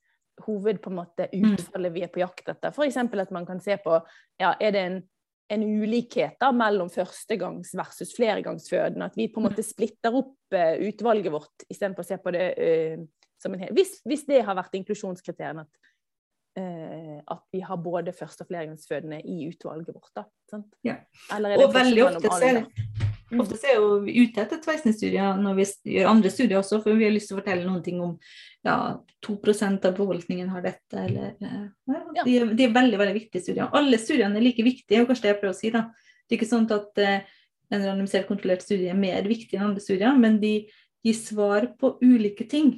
hoved 0.43 0.83
på 0.83 0.91
en 0.91 0.99
måte 0.99 1.29
mm. 1.31 1.53
utfallet 1.53 1.95
vi 1.95 2.03
er 2.03 2.11
på 2.13 2.23
jakt 2.25 2.51
etter. 2.51 2.75
F.eks. 2.75 2.99
at 2.99 3.35
man 3.35 3.47
kan 3.47 3.63
se 3.63 3.79
på 3.85 3.95
ja, 4.43 4.57
er 4.59 4.75
det 4.75 4.85
en, 4.89 4.99
en 5.55 5.67
ulikhet 5.85 6.35
da, 6.43 6.51
mellom 6.57 6.91
førstegangs 6.91 7.77
versus 7.79 8.15
flergangsfødende. 8.19 9.13
At 9.13 9.19
vi 9.21 9.31
på 9.31 9.39
en 9.39 9.47
måte 9.47 9.67
splitter 9.67 10.19
opp 10.19 10.57
uh, 10.57 10.75
utvalget 10.83 11.31
vårt 11.35 11.69
istedenfor 11.69 12.03
å 12.03 12.11
se 12.11 12.19
på 12.25 12.35
det 12.35 12.49
uh, 12.59 13.07
som 13.43 13.55
en 13.55 13.65
hel 13.65 13.75
hvis, 13.77 13.97
hvis, 14.07 14.27
det 14.29 14.43
har 14.47 14.59
vært 14.59 14.75
inklusjonskriteriene, 14.79 15.65
at 15.67 15.91
at 16.53 17.45
vi 17.55 17.63
har 17.65 17.79
både 17.81 18.13
første- 18.13 18.45
og 18.45 18.51
flergangsfødende 18.51 19.23
i 19.25 19.47
utvalget 19.49 19.95
vårt. 19.95 20.11
Da, 20.17 20.25
ja. 20.85 20.99
og 21.33 21.73
veldig 21.73 22.03
ofte 22.05 22.33
ser, 22.37 22.59
er, 22.61 23.07
mm. 23.31 23.41
ofte 23.41 23.57
så 23.57 23.71
er 23.71 23.79
jo 23.79 23.95
vi 24.05 24.15
ute 24.21 24.43
etter 24.43 24.61
tverrsnittsstudier 24.61 25.41
når 25.41 25.57
vi 25.57 25.67
gjør 25.95 26.11
andre 26.11 26.33
studier 26.35 26.61
også, 26.61 26.83
for 26.85 26.99
vi 26.99 27.07
har 27.09 27.15
lyst 27.15 27.31
til 27.31 27.39
å 27.39 27.41
fortelle 27.41 27.65
noen 27.65 27.81
ting 27.87 28.03
om 28.05 28.19
ja, 28.67 28.77
2% 29.25 29.89
av 29.89 29.97
befolkningen 29.97 30.53
har 30.53 30.67
dette, 30.67 31.07
eller 31.07 31.33
ja, 31.41 31.65
ja, 31.89 32.27
de, 32.27 32.37
de, 32.53 32.67
er 32.67 32.77
veldig 32.77 33.01
veldig 33.01 33.17
viktige 33.17 33.47
studier. 33.47 33.73
Alle 33.73 34.01
studiene 34.03 34.39
er 34.39 34.45
like 34.45 34.67
viktige, 34.67 35.03
og 35.03 35.11
kanskje 35.11 35.29
det 35.29 35.33
jeg 35.33 35.41
prøver 35.41 35.57
å 35.57 35.61
si. 35.63 35.73
da. 35.73 35.87
Det 36.27 36.37
er 36.37 36.41
ikke 36.41 36.53
sånn 36.53 36.69
at 36.77 37.03
eh, 37.03 37.35
en 37.73 37.85
randomisert 37.89 38.29
kontrollert 38.29 38.65
studie 38.65 38.93
er 38.93 38.99
mer 38.99 39.25
viktig 39.29 39.57
enn 39.57 39.71
andre 39.71 39.83
studier, 39.83 40.15
men 40.19 40.39
de 40.43 40.55
gir 41.03 41.17
svar 41.19 41.73
på 41.81 41.97
ulike 42.05 42.47
ting. 42.51 42.77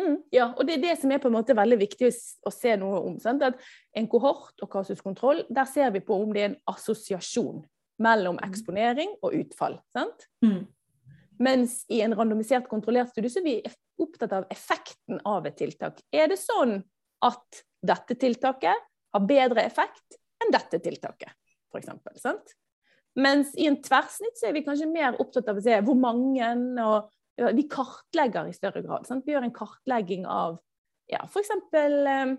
Mm, 0.00 0.22
ja, 0.32 0.46
og 0.56 0.64
det 0.64 0.78
er 0.78 0.84
det 0.86 0.92
som 1.02 1.12
er 1.12 1.20
på 1.20 1.28
en 1.28 1.34
måte 1.36 1.56
veldig 1.56 1.76
viktig 1.82 2.08
å 2.48 2.52
se 2.54 2.76
noe 2.80 3.00
om. 3.04 3.18
Sant? 3.20 3.44
At 3.44 3.60
En 3.92 4.08
kohort 4.08 4.62
og 4.64 4.70
kasuskontroll, 4.72 5.44
der 5.52 5.68
ser 5.68 5.92
vi 5.92 6.00
på 6.00 6.16
om 6.16 6.32
det 6.32 6.42
er 6.42 6.50
en 6.52 6.60
assosiasjon 6.72 7.60
mellom 8.02 8.38
mm. 8.38 8.46
eksponering 8.48 9.12
og 9.20 9.36
utfall. 9.36 9.76
Sant? 9.92 10.28
Mm. 10.44 10.64
Mens 11.42 11.82
i 11.92 12.00
en 12.04 12.14
randomisert, 12.16 12.70
kontrollert 12.70 13.12
studie 13.12 13.32
så 13.32 13.42
er 13.42 13.48
vi 13.48 13.58
opptatt 14.02 14.32
av 14.32 14.48
effekten 14.52 15.20
av 15.28 15.46
et 15.48 15.58
tiltak. 15.60 16.00
Er 16.14 16.30
det 16.32 16.40
sånn 16.40 16.78
at 17.22 17.62
dette 17.82 18.16
tiltaket 18.18 18.88
har 19.12 19.28
bedre 19.28 19.64
effekt 19.66 20.18
enn 20.42 20.52
dette 20.54 20.80
tiltaket, 20.82 21.34
f.eks.? 21.72 22.56
Mens 23.20 23.52
i 23.60 23.66
en 23.68 23.76
tverrsnitt 23.84 24.38
så 24.40 24.48
er 24.48 24.56
vi 24.56 24.64
kanskje 24.64 24.88
mer 24.88 25.18
opptatt 25.20 25.50
av 25.52 25.60
å 25.60 25.64
se 25.64 25.76
hvor 25.84 25.98
mange 25.98 26.48
og 26.80 27.10
vi 27.36 27.64
kartlegger 27.70 28.48
i 28.48 28.56
større 28.56 28.82
grad. 28.84 29.06
Sant? 29.08 29.26
Vi 29.26 29.34
gjør 29.34 29.46
en 29.46 29.54
kartlegging 29.56 30.26
av 30.28 30.58
ja, 31.10 31.22
f.eks. 31.26 31.52
Eh, 31.76 32.34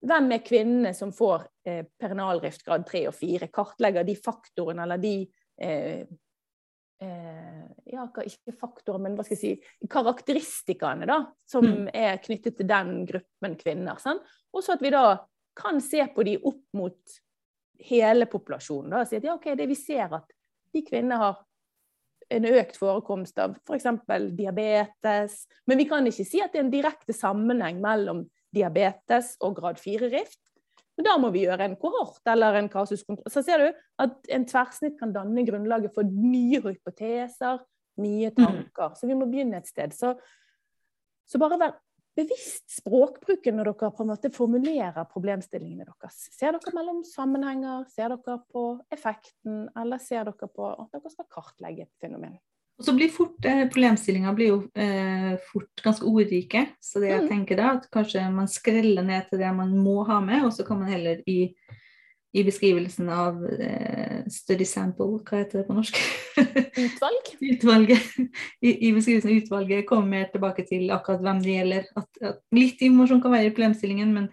hvem 0.00 0.32
er 0.32 0.42
kvinnene 0.44 0.94
som 0.96 1.12
får 1.12 1.44
eh, 1.68 1.84
perinalrift 2.00 2.64
grad 2.64 2.86
3 2.88 3.04
og 3.10 3.16
4? 3.16 3.50
Kartlegger 3.52 4.06
de 4.06 4.16
faktorene 4.16 4.86
eller 4.86 5.00
de 5.00 5.14
eh, 5.60 6.04
eh, 7.04 7.64
ja, 7.90 8.06
ikke 8.06 8.54
faktorer, 8.56 9.02
men 9.04 9.18
hva 9.18 9.26
skal 9.26 9.36
jeg 9.36 9.42
si, 9.42 9.88
karakteristikkene 9.90 11.08
da, 11.10 11.20
som 11.48 11.66
mm. 11.66 11.90
er 11.92 12.20
knyttet 12.24 12.56
til 12.60 12.70
den 12.70 13.02
gruppen 13.08 13.58
kvinner. 13.60 14.00
Og 14.54 14.64
så 14.64 14.76
at 14.76 14.84
vi 14.84 14.94
da 14.94 15.04
kan 15.58 15.82
se 15.84 16.04
på 16.14 16.24
de 16.24 16.38
opp 16.38 16.64
mot 16.78 17.20
hele 17.90 18.28
populasjonen. 18.30 18.92
Da, 18.92 19.02
og 19.02 19.10
si 19.10 19.18
at 19.20 19.26
ja, 19.26 19.36
ok, 19.36 19.52
det 19.58 19.68
vi 19.68 19.78
ser 19.78 20.16
at 20.16 20.32
de 20.72 20.84
kvinnene 20.86 21.18
har 21.20 21.40
en 22.30 22.46
økt 22.46 22.78
forekomst 22.78 23.38
av 23.42 23.56
f.eks. 23.66 23.88
Diabetes. 24.38 25.42
Men 25.66 25.80
vi 25.80 25.86
kan 25.90 26.06
ikke 26.06 26.26
si 26.26 26.42
at 26.42 26.54
det 26.54 26.60
er 26.60 26.66
en 26.66 26.72
direkte 26.72 27.16
sammenheng 27.16 27.80
mellom 27.82 28.24
diabetes 28.54 29.34
og 29.44 29.58
grad 29.58 29.80
4-rift. 29.82 30.40
Men 30.98 31.06
da 31.06 31.16
må 31.22 31.30
vi 31.32 31.46
gjøre 31.46 31.64
en 31.64 31.78
kohort 31.80 32.26
eller 32.28 32.58
en 32.58 32.70
kasuskontroll. 32.70 33.32
Så 33.32 33.42
ser 33.46 33.62
du 33.62 33.82
at 34.04 34.32
en 34.36 34.46
tverrsnitt 34.48 34.98
kan 35.00 35.14
danne 35.14 35.46
grunnlaget 35.48 35.94
for 35.96 36.04
nye 36.04 36.60
hypoteser, 36.64 37.62
nye 38.02 38.32
mm. 38.32 38.36
tanker. 38.36 38.96
Så 38.98 39.08
vi 39.08 39.16
må 39.16 39.28
begynne 39.30 39.62
et 39.62 39.70
sted. 39.70 39.94
Så, 39.96 40.12
så 41.30 41.40
bare 41.40 41.60
vær 41.60 41.78
bevisst 42.18 42.66
språkbruken 42.80 43.56
når 43.58 43.72
dere 43.72 43.90
på 43.94 44.04
en 44.04 44.12
måte 44.12 44.30
formulerer 44.34 45.08
problemstillingene 45.10 45.86
deres? 45.88 46.22
Ser 46.34 46.56
dere 46.56 46.74
mellom 46.76 47.02
sammenhenger, 47.06 47.84
ser 47.92 48.14
dere 48.14 48.40
på 48.50 48.64
effekten, 48.92 49.66
eller 49.78 50.02
ser 50.02 50.30
dere 50.30 50.50
på 50.50 50.70
at 50.74 50.94
dere 50.96 51.12
skal 51.12 51.28
kartlegge 51.30 51.86
et 51.86 52.02
fenomen? 52.02 52.38
Og 52.80 52.86
så 52.86 52.94
blir 52.96 53.10
fort, 53.12 53.36
eh, 53.44 53.66
Problemstillinga 53.68 54.32
blir 54.32 54.54
jo 54.54 54.60
eh, 54.72 55.34
fort 55.50 55.82
ganske 55.84 56.06
ordrike. 56.08 56.62
Så 56.80 57.02
det 57.02 57.10
jeg 57.10 57.26
mm. 57.26 57.28
tenker 57.28 57.58
da, 57.60 57.74
at 57.76 57.90
kanskje 57.92 58.22
man 58.32 58.48
skreller 58.48 59.04
ned 59.04 59.28
til 59.28 59.42
det 59.42 59.50
man 59.52 59.74
må 59.76 59.98
ha 60.08 60.16
med, 60.24 60.46
og 60.46 60.54
så 60.56 60.64
kan 60.64 60.80
man 60.80 60.88
heller 60.88 61.20
i 61.28 61.52
i 62.32 62.44
beskrivelsen 62.46 63.08
av 63.10 63.40
eh, 63.50 64.20
study 64.30 64.66
sample, 64.68 65.18
hva 65.26 65.40
heter 65.40 65.60
det 65.60 65.66
på 65.66 65.74
norsk? 65.74 65.96
Utvalg? 66.84 67.30
Utvalget. 67.42 68.06
I, 68.62 68.70
I, 68.70 68.92
beskrivelsen 68.94 69.32
av 69.32 69.40
utvalget 69.40 69.88
kommer 69.88 70.12
mer 70.12 70.30
tilbake 70.30 70.64
til 70.68 70.92
akkurat 70.94 71.24
hvem 71.26 71.42
det 71.42 71.56
gjelder. 71.56 71.88
At, 71.98 72.22
at 72.30 72.40
litt 72.54 72.82
informasjon 72.86 73.22
kan 73.24 73.34
være 73.34 73.50
i 73.50 73.54
problemstillingen, 73.56 74.12
men, 74.14 74.28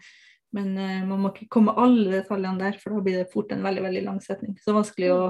men 0.54 0.74
uh, 0.78 1.00
man 1.10 1.24
må 1.24 1.34
ikke 1.34 1.50
komme 1.58 1.74
alle 1.82 2.20
detaljene 2.20 2.62
der, 2.62 2.78
for 2.84 2.94
da 2.94 3.06
blir 3.08 3.18
det 3.24 3.32
fort 3.34 3.56
en 3.56 3.66
veldig 3.66 3.88
veldig 3.88 4.06
lang 4.06 4.22
setning. 4.22 4.54
Så 4.62 4.78
vanskelig 4.78 5.10
å, 5.16 5.24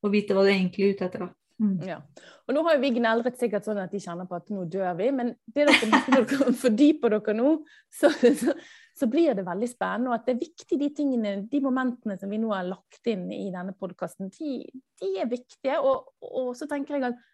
å 0.00 0.12
vite 0.12 0.36
hva 0.36 0.46
du 0.46 0.54
egentlig 0.54 0.86
er 0.88 0.96
ute 0.96 1.10
etter. 1.10 1.26
da. 1.26 1.34
Mm. 1.60 1.76
Ja. 1.88 2.00
Og 2.48 2.56
nå 2.56 2.64
har 2.64 2.76
jo 2.76 2.82
vi 2.82 2.94
gneldret 2.96 3.38
sikkert 3.40 3.68
sånn 3.68 3.80
at 3.80 3.92
de 3.92 4.00
kjenner 4.00 4.28
på 4.28 4.36
at 4.40 4.48
nå 4.52 4.64
dør 4.72 4.96
vi, 4.98 5.12
men 5.20 5.36
det 5.52 5.68
dere, 5.68 6.02
dere 6.08 6.56
fordyper 6.64 7.16
dere 7.16 7.36
nå, 7.36 7.52
så, 7.92 8.12
så, 8.12 8.56
så 8.98 9.06
blir 9.06 9.34
det 9.36 9.44
veldig 9.44 9.68
spennende. 9.68 10.10
Og 10.10 10.16
at 10.16 10.26
det 10.26 10.36
er 10.36 10.42
viktig, 10.42 10.78
de 10.80 10.90
tingene, 10.96 11.32
de 11.50 11.60
momentene 11.64 12.16
som 12.20 12.32
vi 12.32 12.40
nå 12.40 12.52
har 12.54 12.68
lagt 12.68 13.08
inn 13.10 13.26
i 13.34 13.48
denne 13.52 13.74
podkasten, 13.76 14.30
de, 14.32 14.58
de, 15.00 15.10
er 15.20 15.30
viktige. 15.30 15.78
Og, 15.82 16.12
og, 16.24 16.52
så 16.56 16.68
tenker 16.70 16.96
jeg 16.96 17.10
at 17.10 17.24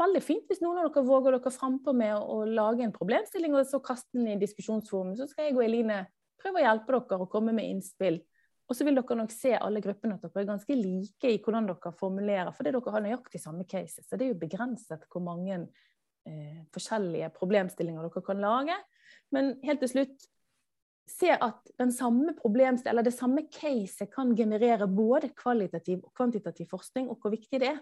veldig 0.00 0.22
fint 0.24 0.48
hvis 0.48 0.62
noen 0.64 0.80
av 0.80 0.88
dere 0.88 1.04
våger 1.06 1.36
dere 1.36 1.52
frampå 1.52 1.92
med 1.96 2.16
å, 2.16 2.42
lage 2.48 2.84
en 2.84 2.94
problemstilling 2.94 3.56
og 3.56 3.68
så 3.68 3.80
kaste 3.84 4.16
den 4.16 4.30
i 4.32 4.38
diskusjonsforumet. 4.40 5.20
Så 5.20 5.28
skal 5.30 5.50
jeg 5.50 5.58
og 5.58 5.66
Eline 5.66 6.06
prøve 6.40 6.62
å 6.62 6.64
hjelpe 6.64 6.96
dere 6.96 7.26
å 7.26 7.30
komme 7.32 7.52
med 7.56 7.68
innspill. 7.68 8.22
Og 8.66 8.74
så 8.74 8.86
vil 8.86 8.96
dere 8.98 9.18
nok 9.20 9.34
se 9.34 9.52
alle 9.54 9.82
gruppene 9.84 10.16
at 10.16 10.24
dere 10.24 10.42
er 10.42 10.48
ganske 10.48 10.78
like 10.78 11.28
i 11.28 11.40
hvordan 11.42 11.68
dere 11.68 11.92
formulerer, 12.00 12.54
fordi 12.56 12.72
dere 12.74 12.94
har 12.94 13.04
nøyaktig 13.04 13.40
samme 13.42 13.66
case. 13.68 14.02
Så 14.02 14.16
det 14.16 14.26
er 14.26 14.32
jo 14.32 14.40
begrenset 14.40 15.04
hvor 15.12 15.22
mange 15.22 15.60
eh, 16.26 16.64
forskjellige 16.74 17.30
problemstillinger 17.36 18.08
dere 18.08 18.24
kan 18.26 18.42
lage. 18.42 18.80
Men 19.36 19.54
helt 19.66 19.84
til 19.84 19.92
slutt, 19.92 20.26
se 21.10 21.30
at 21.30 21.70
den 21.78 21.92
samme 21.92 22.34
problemstil, 22.38 22.90
eller 22.90 23.06
det 23.06 23.14
samme 23.14 23.46
caset 23.52 24.10
kan 24.12 24.34
generere 24.36 24.88
både 24.90 25.30
kvalitativ 25.38 26.02
og 26.02 26.14
kvantitativ 26.16 26.66
forskning, 26.70 27.10
og 27.10 27.20
hvor 27.22 27.34
viktig 27.34 27.60
det 27.62 27.70
er. 27.74 27.78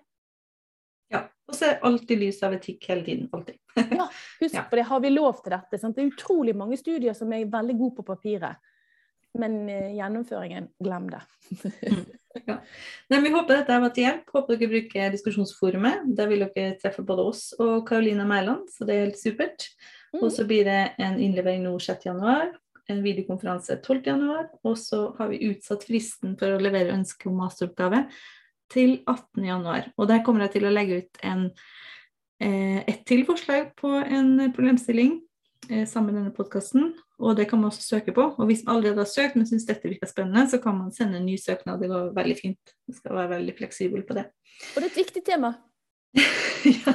Ja, 1.12 1.24
og 1.48 1.56
så 1.56 1.68
er 1.68 1.82
alltid 1.84 2.20
lys 2.20 2.42
av 2.44 2.54
etikk 2.56 2.88
hele 2.90 3.04
tiden. 3.06 3.26
Alltid. 3.32 3.58
ja, 4.00 4.06
husk 4.40 4.56
ja. 4.56 4.66
på 4.70 4.78
det. 4.78 4.86
Har 4.88 5.02
vi 5.04 5.12
lov 5.12 5.42
til 5.42 5.54
dette? 5.54 5.80
Sant? 5.80 5.96
Det 5.96 6.04
er 6.04 6.12
utrolig 6.12 6.54
mange 6.56 6.78
studier 6.80 7.16
som 7.16 7.32
er 7.32 7.50
veldig 7.52 7.76
gode 7.80 7.98
på 7.98 8.06
papiret. 8.08 8.70
Men 9.38 9.64
uh, 9.66 9.90
gjennomføringen, 9.96 10.68
glem 10.82 11.08
det. 11.10 11.20
mm. 11.90 12.04
ja. 12.50 12.58
Nei, 13.10 13.20
vi 13.24 13.34
håper 13.34 13.60
dette 13.60 13.74
har 13.74 13.82
vært 13.84 13.96
til 13.98 14.06
hjelp. 14.06 14.34
Håper 14.36 14.60
dere 14.60 14.72
bruker 14.72 15.14
diskusjonsforumet. 15.14 16.08
Der 16.16 16.30
vil 16.30 16.46
dere 16.46 16.76
treffe 16.80 17.04
både 17.06 17.28
oss 17.32 17.46
og 17.58 17.82
Karolina 17.88 18.26
Mæland, 18.28 18.68
så 18.72 18.88
det 18.88 18.96
er 18.96 19.06
helt 19.08 19.20
supert. 19.20 19.68
Mm. 20.14 20.22
Og 20.22 20.28
så 20.32 20.46
blir 20.48 20.68
det 20.68 20.80
en 21.02 21.18
innlevering 21.20 21.64
nå 21.66 21.76
6.1 21.82 22.54
en 22.92 23.02
videokonferanse 23.04 23.78
12.1, 23.80 24.48
og 24.64 24.78
så 24.78 25.00
har 25.18 25.30
vi 25.32 25.42
utsatt 25.50 25.86
fristen 25.88 26.34
for 26.40 26.54
å 26.54 26.62
levere 26.62 26.94
ønske 26.94 27.30
om 27.30 27.38
masteroppgave 27.40 28.04
til 28.72 28.98
18.1. 29.10 29.92
Og 29.96 30.08
der 30.10 30.22
kommer 30.26 30.46
jeg 30.46 30.56
til 30.56 30.68
å 30.68 30.74
legge 30.74 31.02
ut 31.02 31.22
en, 31.24 31.46
eh, 32.40 32.82
et 32.84 33.04
til 33.08 33.24
forslag 33.28 33.72
på 33.80 33.90
en 34.02 34.52
problemstilling 34.52 35.18
eh, 35.70 35.86
sammen 35.88 36.12
med 36.12 36.22
denne 36.22 36.36
podkasten. 36.36 36.92
Og 37.18 37.36
det 37.38 37.48
kan 37.48 37.60
man 37.60 37.70
også 37.70 37.86
søke 37.86 38.12
på. 38.12 38.34
Og 38.36 38.46
hvis 38.50 38.64
man 38.66 38.76
allerede 38.76 39.04
har 39.04 39.10
søkt, 39.10 39.36
men 39.36 39.46
syns 39.48 39.66
dette 39.68 39.88
virker 39.88 40.10
spennende, 40.10 40.48
så 40.50 40.60
kan 40.62 40.76
man 40.76 40.92
sende 40.92 41.20
en 41.20 41.28
ny 41.28 41.36
søknad. 41.40 41.80
Det 41.80 41.92
går 41.92 42.12
veldig 42.16 42.40
fint. 42.40 42.74
man 42.88 42.96
skal 42.96 43.16
være 43.16 43.36
veldig 43.38 43.54
fleksibel 43.56 44.02
på 44.02 44.18
det. 44.18 44.26
Og 44.74 44.82
det 44.82 44.88
er 44.88 44.92
et 44.92 45.04
viktig 45.04 45.24
tema. 45.24 45.54
ja. 46.64 46.94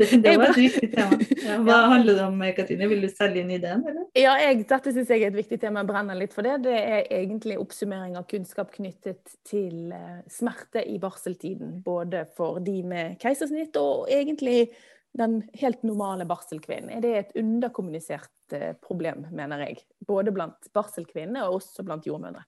Det 0.00 0.36
var 0.36 0.50
et 0.50 0.56
viktig 0.56 0.88
tema. 0.94 1.16
Ja, 1.44 1.56
hva 1.64 1.78
handler 1.92 2.16
det 2.16 2.24
om, 2.24 2.42
Katrine? 2.56 2.88
Vil 2.90 3.02
du 3.04 3.08
selge 3.12 3.42
inn 3.42 3.50
ideen, 3.52 3.82
eller? 3.86 4.06
Ja, 4.16 4.36
jeg, 4.40 4.62
dette 4.70 4.92
syns 4.94 5.10
jeg 5.12 5.24
er 5.24 5.32
et 5.32 5.38
viktig 5.38 5.58
tema. 5.60 5.82
Jeg 5.82 5.90
brenner 5.90 6.18
litt 6.18 6.36
for 6.36 6.46
det. 6.46 6.60
Det 6.64 6.76
er 6.78 7.10
egentlig 7.20 7.58
oppsummering 7.60 8.16
av 8.20 8.28
kunnskap 8.30 8.72
knyttet 8.76 9.36
til 9.48 9.92
eh, 9.96 10.22
smerte 10.32 10.84
i 10.88 10.96
barseltiden. 11.02 11.76
Både 11.84 12.24
for 12.36 12.62
de 12.64 12.78
med 12.86 13.20
keisersnitt 13.22 13.76
og 13.80 14.08
egentlig 14.12 14.70
den 15.18 15.40
helt 15.58 15.82
normale 15.82 16.26
barselkvinnen. 16.28 17.02
Det 17.02 17.10
er 17.10 17.24
et 17.24 17.36
underkommunisert 17.40 18.56
eh, 18.56 18.72
problem, 18.80 19.26
mener 19.34 19.66
jeg. 19.66 19.82
Både 20.06 20.32
blant 20.34 20.70
barselkvinner 20.76 21.48
og 21.48 21.60
også 21.60 21.84
blant 21.86 22.06
jordmødre. 22.06 22.46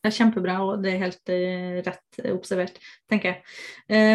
Det 0.00 0.08
er 0.08 0.16
kjempebra, 0.16 0.54
og 0.64 0.80
det 0.80 0.94
er 0.94 1.02
helt 1.02 1.32
uh, 1.32 1.80
rett 1.84 2.20
observert, 2.32 2.78
tenker 3.10 3.34
jeg. 3.34 3.42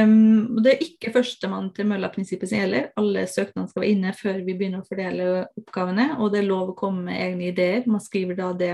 Um, 0.08 0.58
det 0.65 0.71
er 0.71 0.86
ikke 0.88 1.13
førstemann 1.13 1.69
til 1.78 1.86
mølla-prinsippet 1.91 2.50
som 2.50 2.63
gjelder. 2.63 2.89
Alle 2.98 3.28
søknadene 3.30 3.69
skal 3.69 3.84
være 3.84 3.91
inne 3.93 4.15
før 4.17 4.41
vi 4.41 4.56
begynner 4.58 4.82
å 4.82 4.88
fordele 4.88 5.30
oppgavene, 5.62 6.08
og 6.17 6.34
det 6.34 6.41
er 6.41 6.50
lov 6.50 6.74
å 6.74 6.78
komme 6.80 7.06
med 7.12 7.21
egne 7.21 7.52
ideer. 7.52 7.86
Man 7.86 8.02
skriver 8.02 8.39
da 8.39 8.50
det 8.58 8.74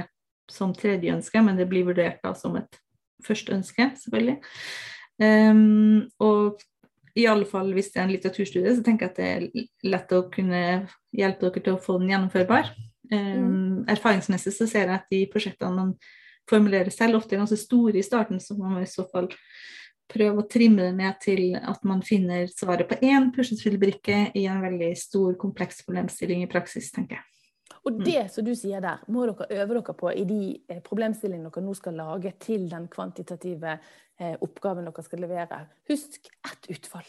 som 0.52 0.72
tredje 0.76 1.12
ønske, 1.14 1.44
men 1.44 1.60
det 1.60 1.68
blir 1.72 1.88
vurdert 1.88 2.24
da 2.24 2.32
som 2.38 2.56
et 2.60 2.80
første 3.26 3.56
ønske, 3.56 3.92
selvfølgelig. 4.06 4.40
Um, 5.22 6.08
og 6.24 6.64
i 7.20 7.28
alle 7.28 7.46
fall 7.46 7.74
hvis 7.76 7.92
det 7.92 8.00
er 8.00 8.08
en 8.08 8.14
litteraturstudie, 8.16 8.72
så 8.78 8.86
tenker 8.86 9.08
jeg 9.08 9.12
at 9.12 9.20
det 9.20 9.30
er 9.32 9.92
lett 9.92 10.16
å 10.16 10.24
kunne 10.32 10.64
hjelpe 11.16 11.50
dere 11.50 11.66
til 11.66 11.76
å 11.76 11.84
få 11.84 11.98
den 12.00 12.14
gjennomførbar. 12.14 12.72
Um. 13.12 13.84
Erfaringsmessig 13.92 14.54
så 14.56 14.68
ser 14.70 14.88
jeg 14.88 14.96
at 15.02 15.12
de 15.12 15.26
prosjektene 15.32 15.76
man 15.76 15.96
formulere 16.50 16.92
selv, 16.94 17.20
ofte 17.20 17.40
ganske 17.40 17.60
store 17.60 18.00
i 18.00 18.06
starten, 18.06 18.40
så 18.40 18.58
man 18.58 18.76
må 18.76 18.84
i 18.84 18.90
så 18.90 19.06
fall 19.12 19.30
prøve 20.12 20.44
å 20.44 20.48
trimme 20.52 20.84
det 20.84 20.96
ned 20.98 21.20
til 21.24 21.56
at 21.56 21.84
man 21.88 22.02
finner 22.04 22.50
svaret 22.52 22.90
på 22.90 22.98
én 23.06 23.30
puslespillbrikke 23.36 24.32
i 24.36 24.46
en 24.52 24.64
veldig 24.64 24.92
stor, 25.00 25.36
kompleks 25.40 25.86
problemstilling 25.86 26.44
i 26.44 26.50
praksis, 26.52 26.92
tenker 26.92 27.20
jeg. 27.20 27.28
Og 27.88 27.98
det 28.06 28.28
som 28.30 28.46
du 28.46 28.52
sier 28.58 28.84
der, 28.84 29.00
må 29.10 29.24
dere 29.26 29.48
øve 29.64 29.80
dere 29.80 29.96
på 29.98 30.12
i 30.14 30.26
de 30.30 30.42
eh, 30.70 30.82
problemstillingene 30.86 31.50
dere 31.50 31.64
nå 31.66 31.74
skal 31.78 31.96
lage 31.98 32.34
til 32.44 32.68
den 32.70 32.86
kvantitative 32.92 33.78
eh, 33.78 34.36
oppgaven 34.36 34.86
dere 34.86 35.06
skal 35.06 35.24
levere. 35.24 35.64
Husk 35.90 36.30
ett 36.30 36.70
utfall. 36.76 37.08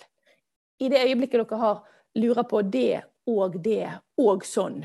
I 0.80 0.88
det 0.92 1.02
øyeblikket 1.04 1.42
dere 1.42 1.60
har 1.60 1.82
lurer 2.16 2.48
på 2.48 2.62
det 2.62 3.02
og 3.28 3.58
det 3.64 3.88
og 4.20 4.46
sånn, 4.46 4.80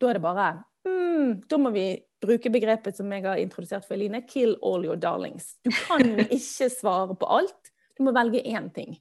da 0.00 0.08
er 0.08 0.18
det 0.18 0.22
bare 0.24 0.46
mm, 0.88 1.42
Da 1.46 1.58
må 1.60 1.70
vi 1.74 1.86
bruke 2.22 2.52
begrepet 2.52 2.96
som 2.96 3.10
jeg 3.12 3.26
har 3.26 3.40
introdusert 3.42 3.86
for 3.86 3.98
Eline, 3.98 4.22
'kill 4.26 4.56
all 4.62 4.84
your 4.86 4.96
darlings'. 4.96 5.56
Du 5.64 5.70
kan 5.70 6.18
ikke 6.38 6.70
svare 6.70 7.16
på 7.18 7.26
alt. 7.26 7.72
Du 7.98 8.06
må 8.06 8.14
velge 8.14 8.42
én 8.46 8.70
ting. 8.72 8.96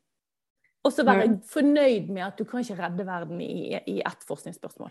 Og 0.84 0.94
så 0.94 1.06
være 1.06 1.38
fornøyd 1.46 2.10
med 2.10 2.26
at 2.26 2.40
du 2.40 2.44
kan 2.44 2.64
ikke 2.64 2.80
redde 2.80 3.06
verden 3.06 3.42
i, 3.42 3.78
i 3.88 4.00
ett 4.02 4.26
forskningsspørsmål. 4.28 4.90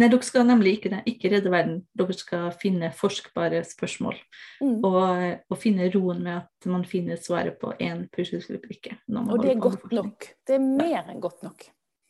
Nei, 0.00 0.08
dere 0.08 0.24
skal 0.24 0.46
nemlig 0.48 0.76
ikke 0.78 0.92
det. 0.92 1.00
Ikke 1.10 1.30
redde 1.32 1.50
verden. 1.52 1.80
Dere 1.98 2.14
skal 2.16 2.50
finne 2.56 2.92
forskbare 2.96 3.62
spørsmål. 3.68 4.16
Mm. 4.62 4.78
Og, 4.86 5.24
og, 5.50 5.56
finne 5.60 5.88
roen 5.92 6.22
med 6.24 6.38
at 6.38 6.68
man 6.70 6.86
finner 6.88 7.20
svaret 7.20 7.58
på 7.60 7.72
én 7.82 8.06
puslespillbrikke. 8.14 8.96
Og 9.10 9.40
det 9.42 9.54
er 9.54 9.60
godt 9.60 9.92
nok. 9.96 10.28
Det 10.46 10.56
er 10.56 10.64
mer 10.64 11.10
enn 11.10 11.20
godt 11.20 11.44
nok. 11.44 11.66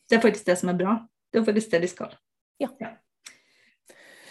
Det 0.07 0.19
er 0.19 0.23
faktisk 0.23 0.47
det 0.51 0.57
som 0.61 0.71
er 0.71 0.79
bra. 0.79 0.97
Det 1.31 1.41
er 1.41 1.47
faktisk 1.47 1.73
det 1.73 1.81
de 1.83 1.91
skal. 1.91 2.15
Ja. 2.61 2.69
ja. 2.79 2.93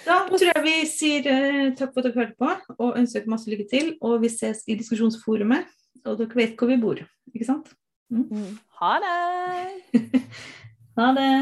Da 0.04 0.22
tror 0.28 0.46
jeg 0.48 0.64
vi 0.64 0.76
sier 0.88 1.26
uh, 1.28 1.72
takk 1.76 1.92
for 1.92 2.02
at 2.02 2.08
dere 2.08 2.22
hørte 2.22 2.38
på, 2.40 2.76
og 2.78 2.98
ønsker 2.98 3.20
dere 3.20 3.32
masse 3.34 3.50
lykke 3.52 3.68
til. 3.70 3.94
Og 4.00 4.20
vi 4.24 4.32
ses 4.32 4.64
i 4.66 4.76
diskusjonsforumet, 4.78 5.68
og 6.04 6.20
dere 6.20 6.40
vet 6.42 6.56
hvor 6.58 6.70
vi 6.70 6.78
bor, 6.80 7.02
ikke 7.34 7.48
sant? 7.48 7.72
Mm. 8.10 8.56
Ha 8.80 8.94
det! 9.04 10.00
ha 10.98 11.10
det! 11.16 11.34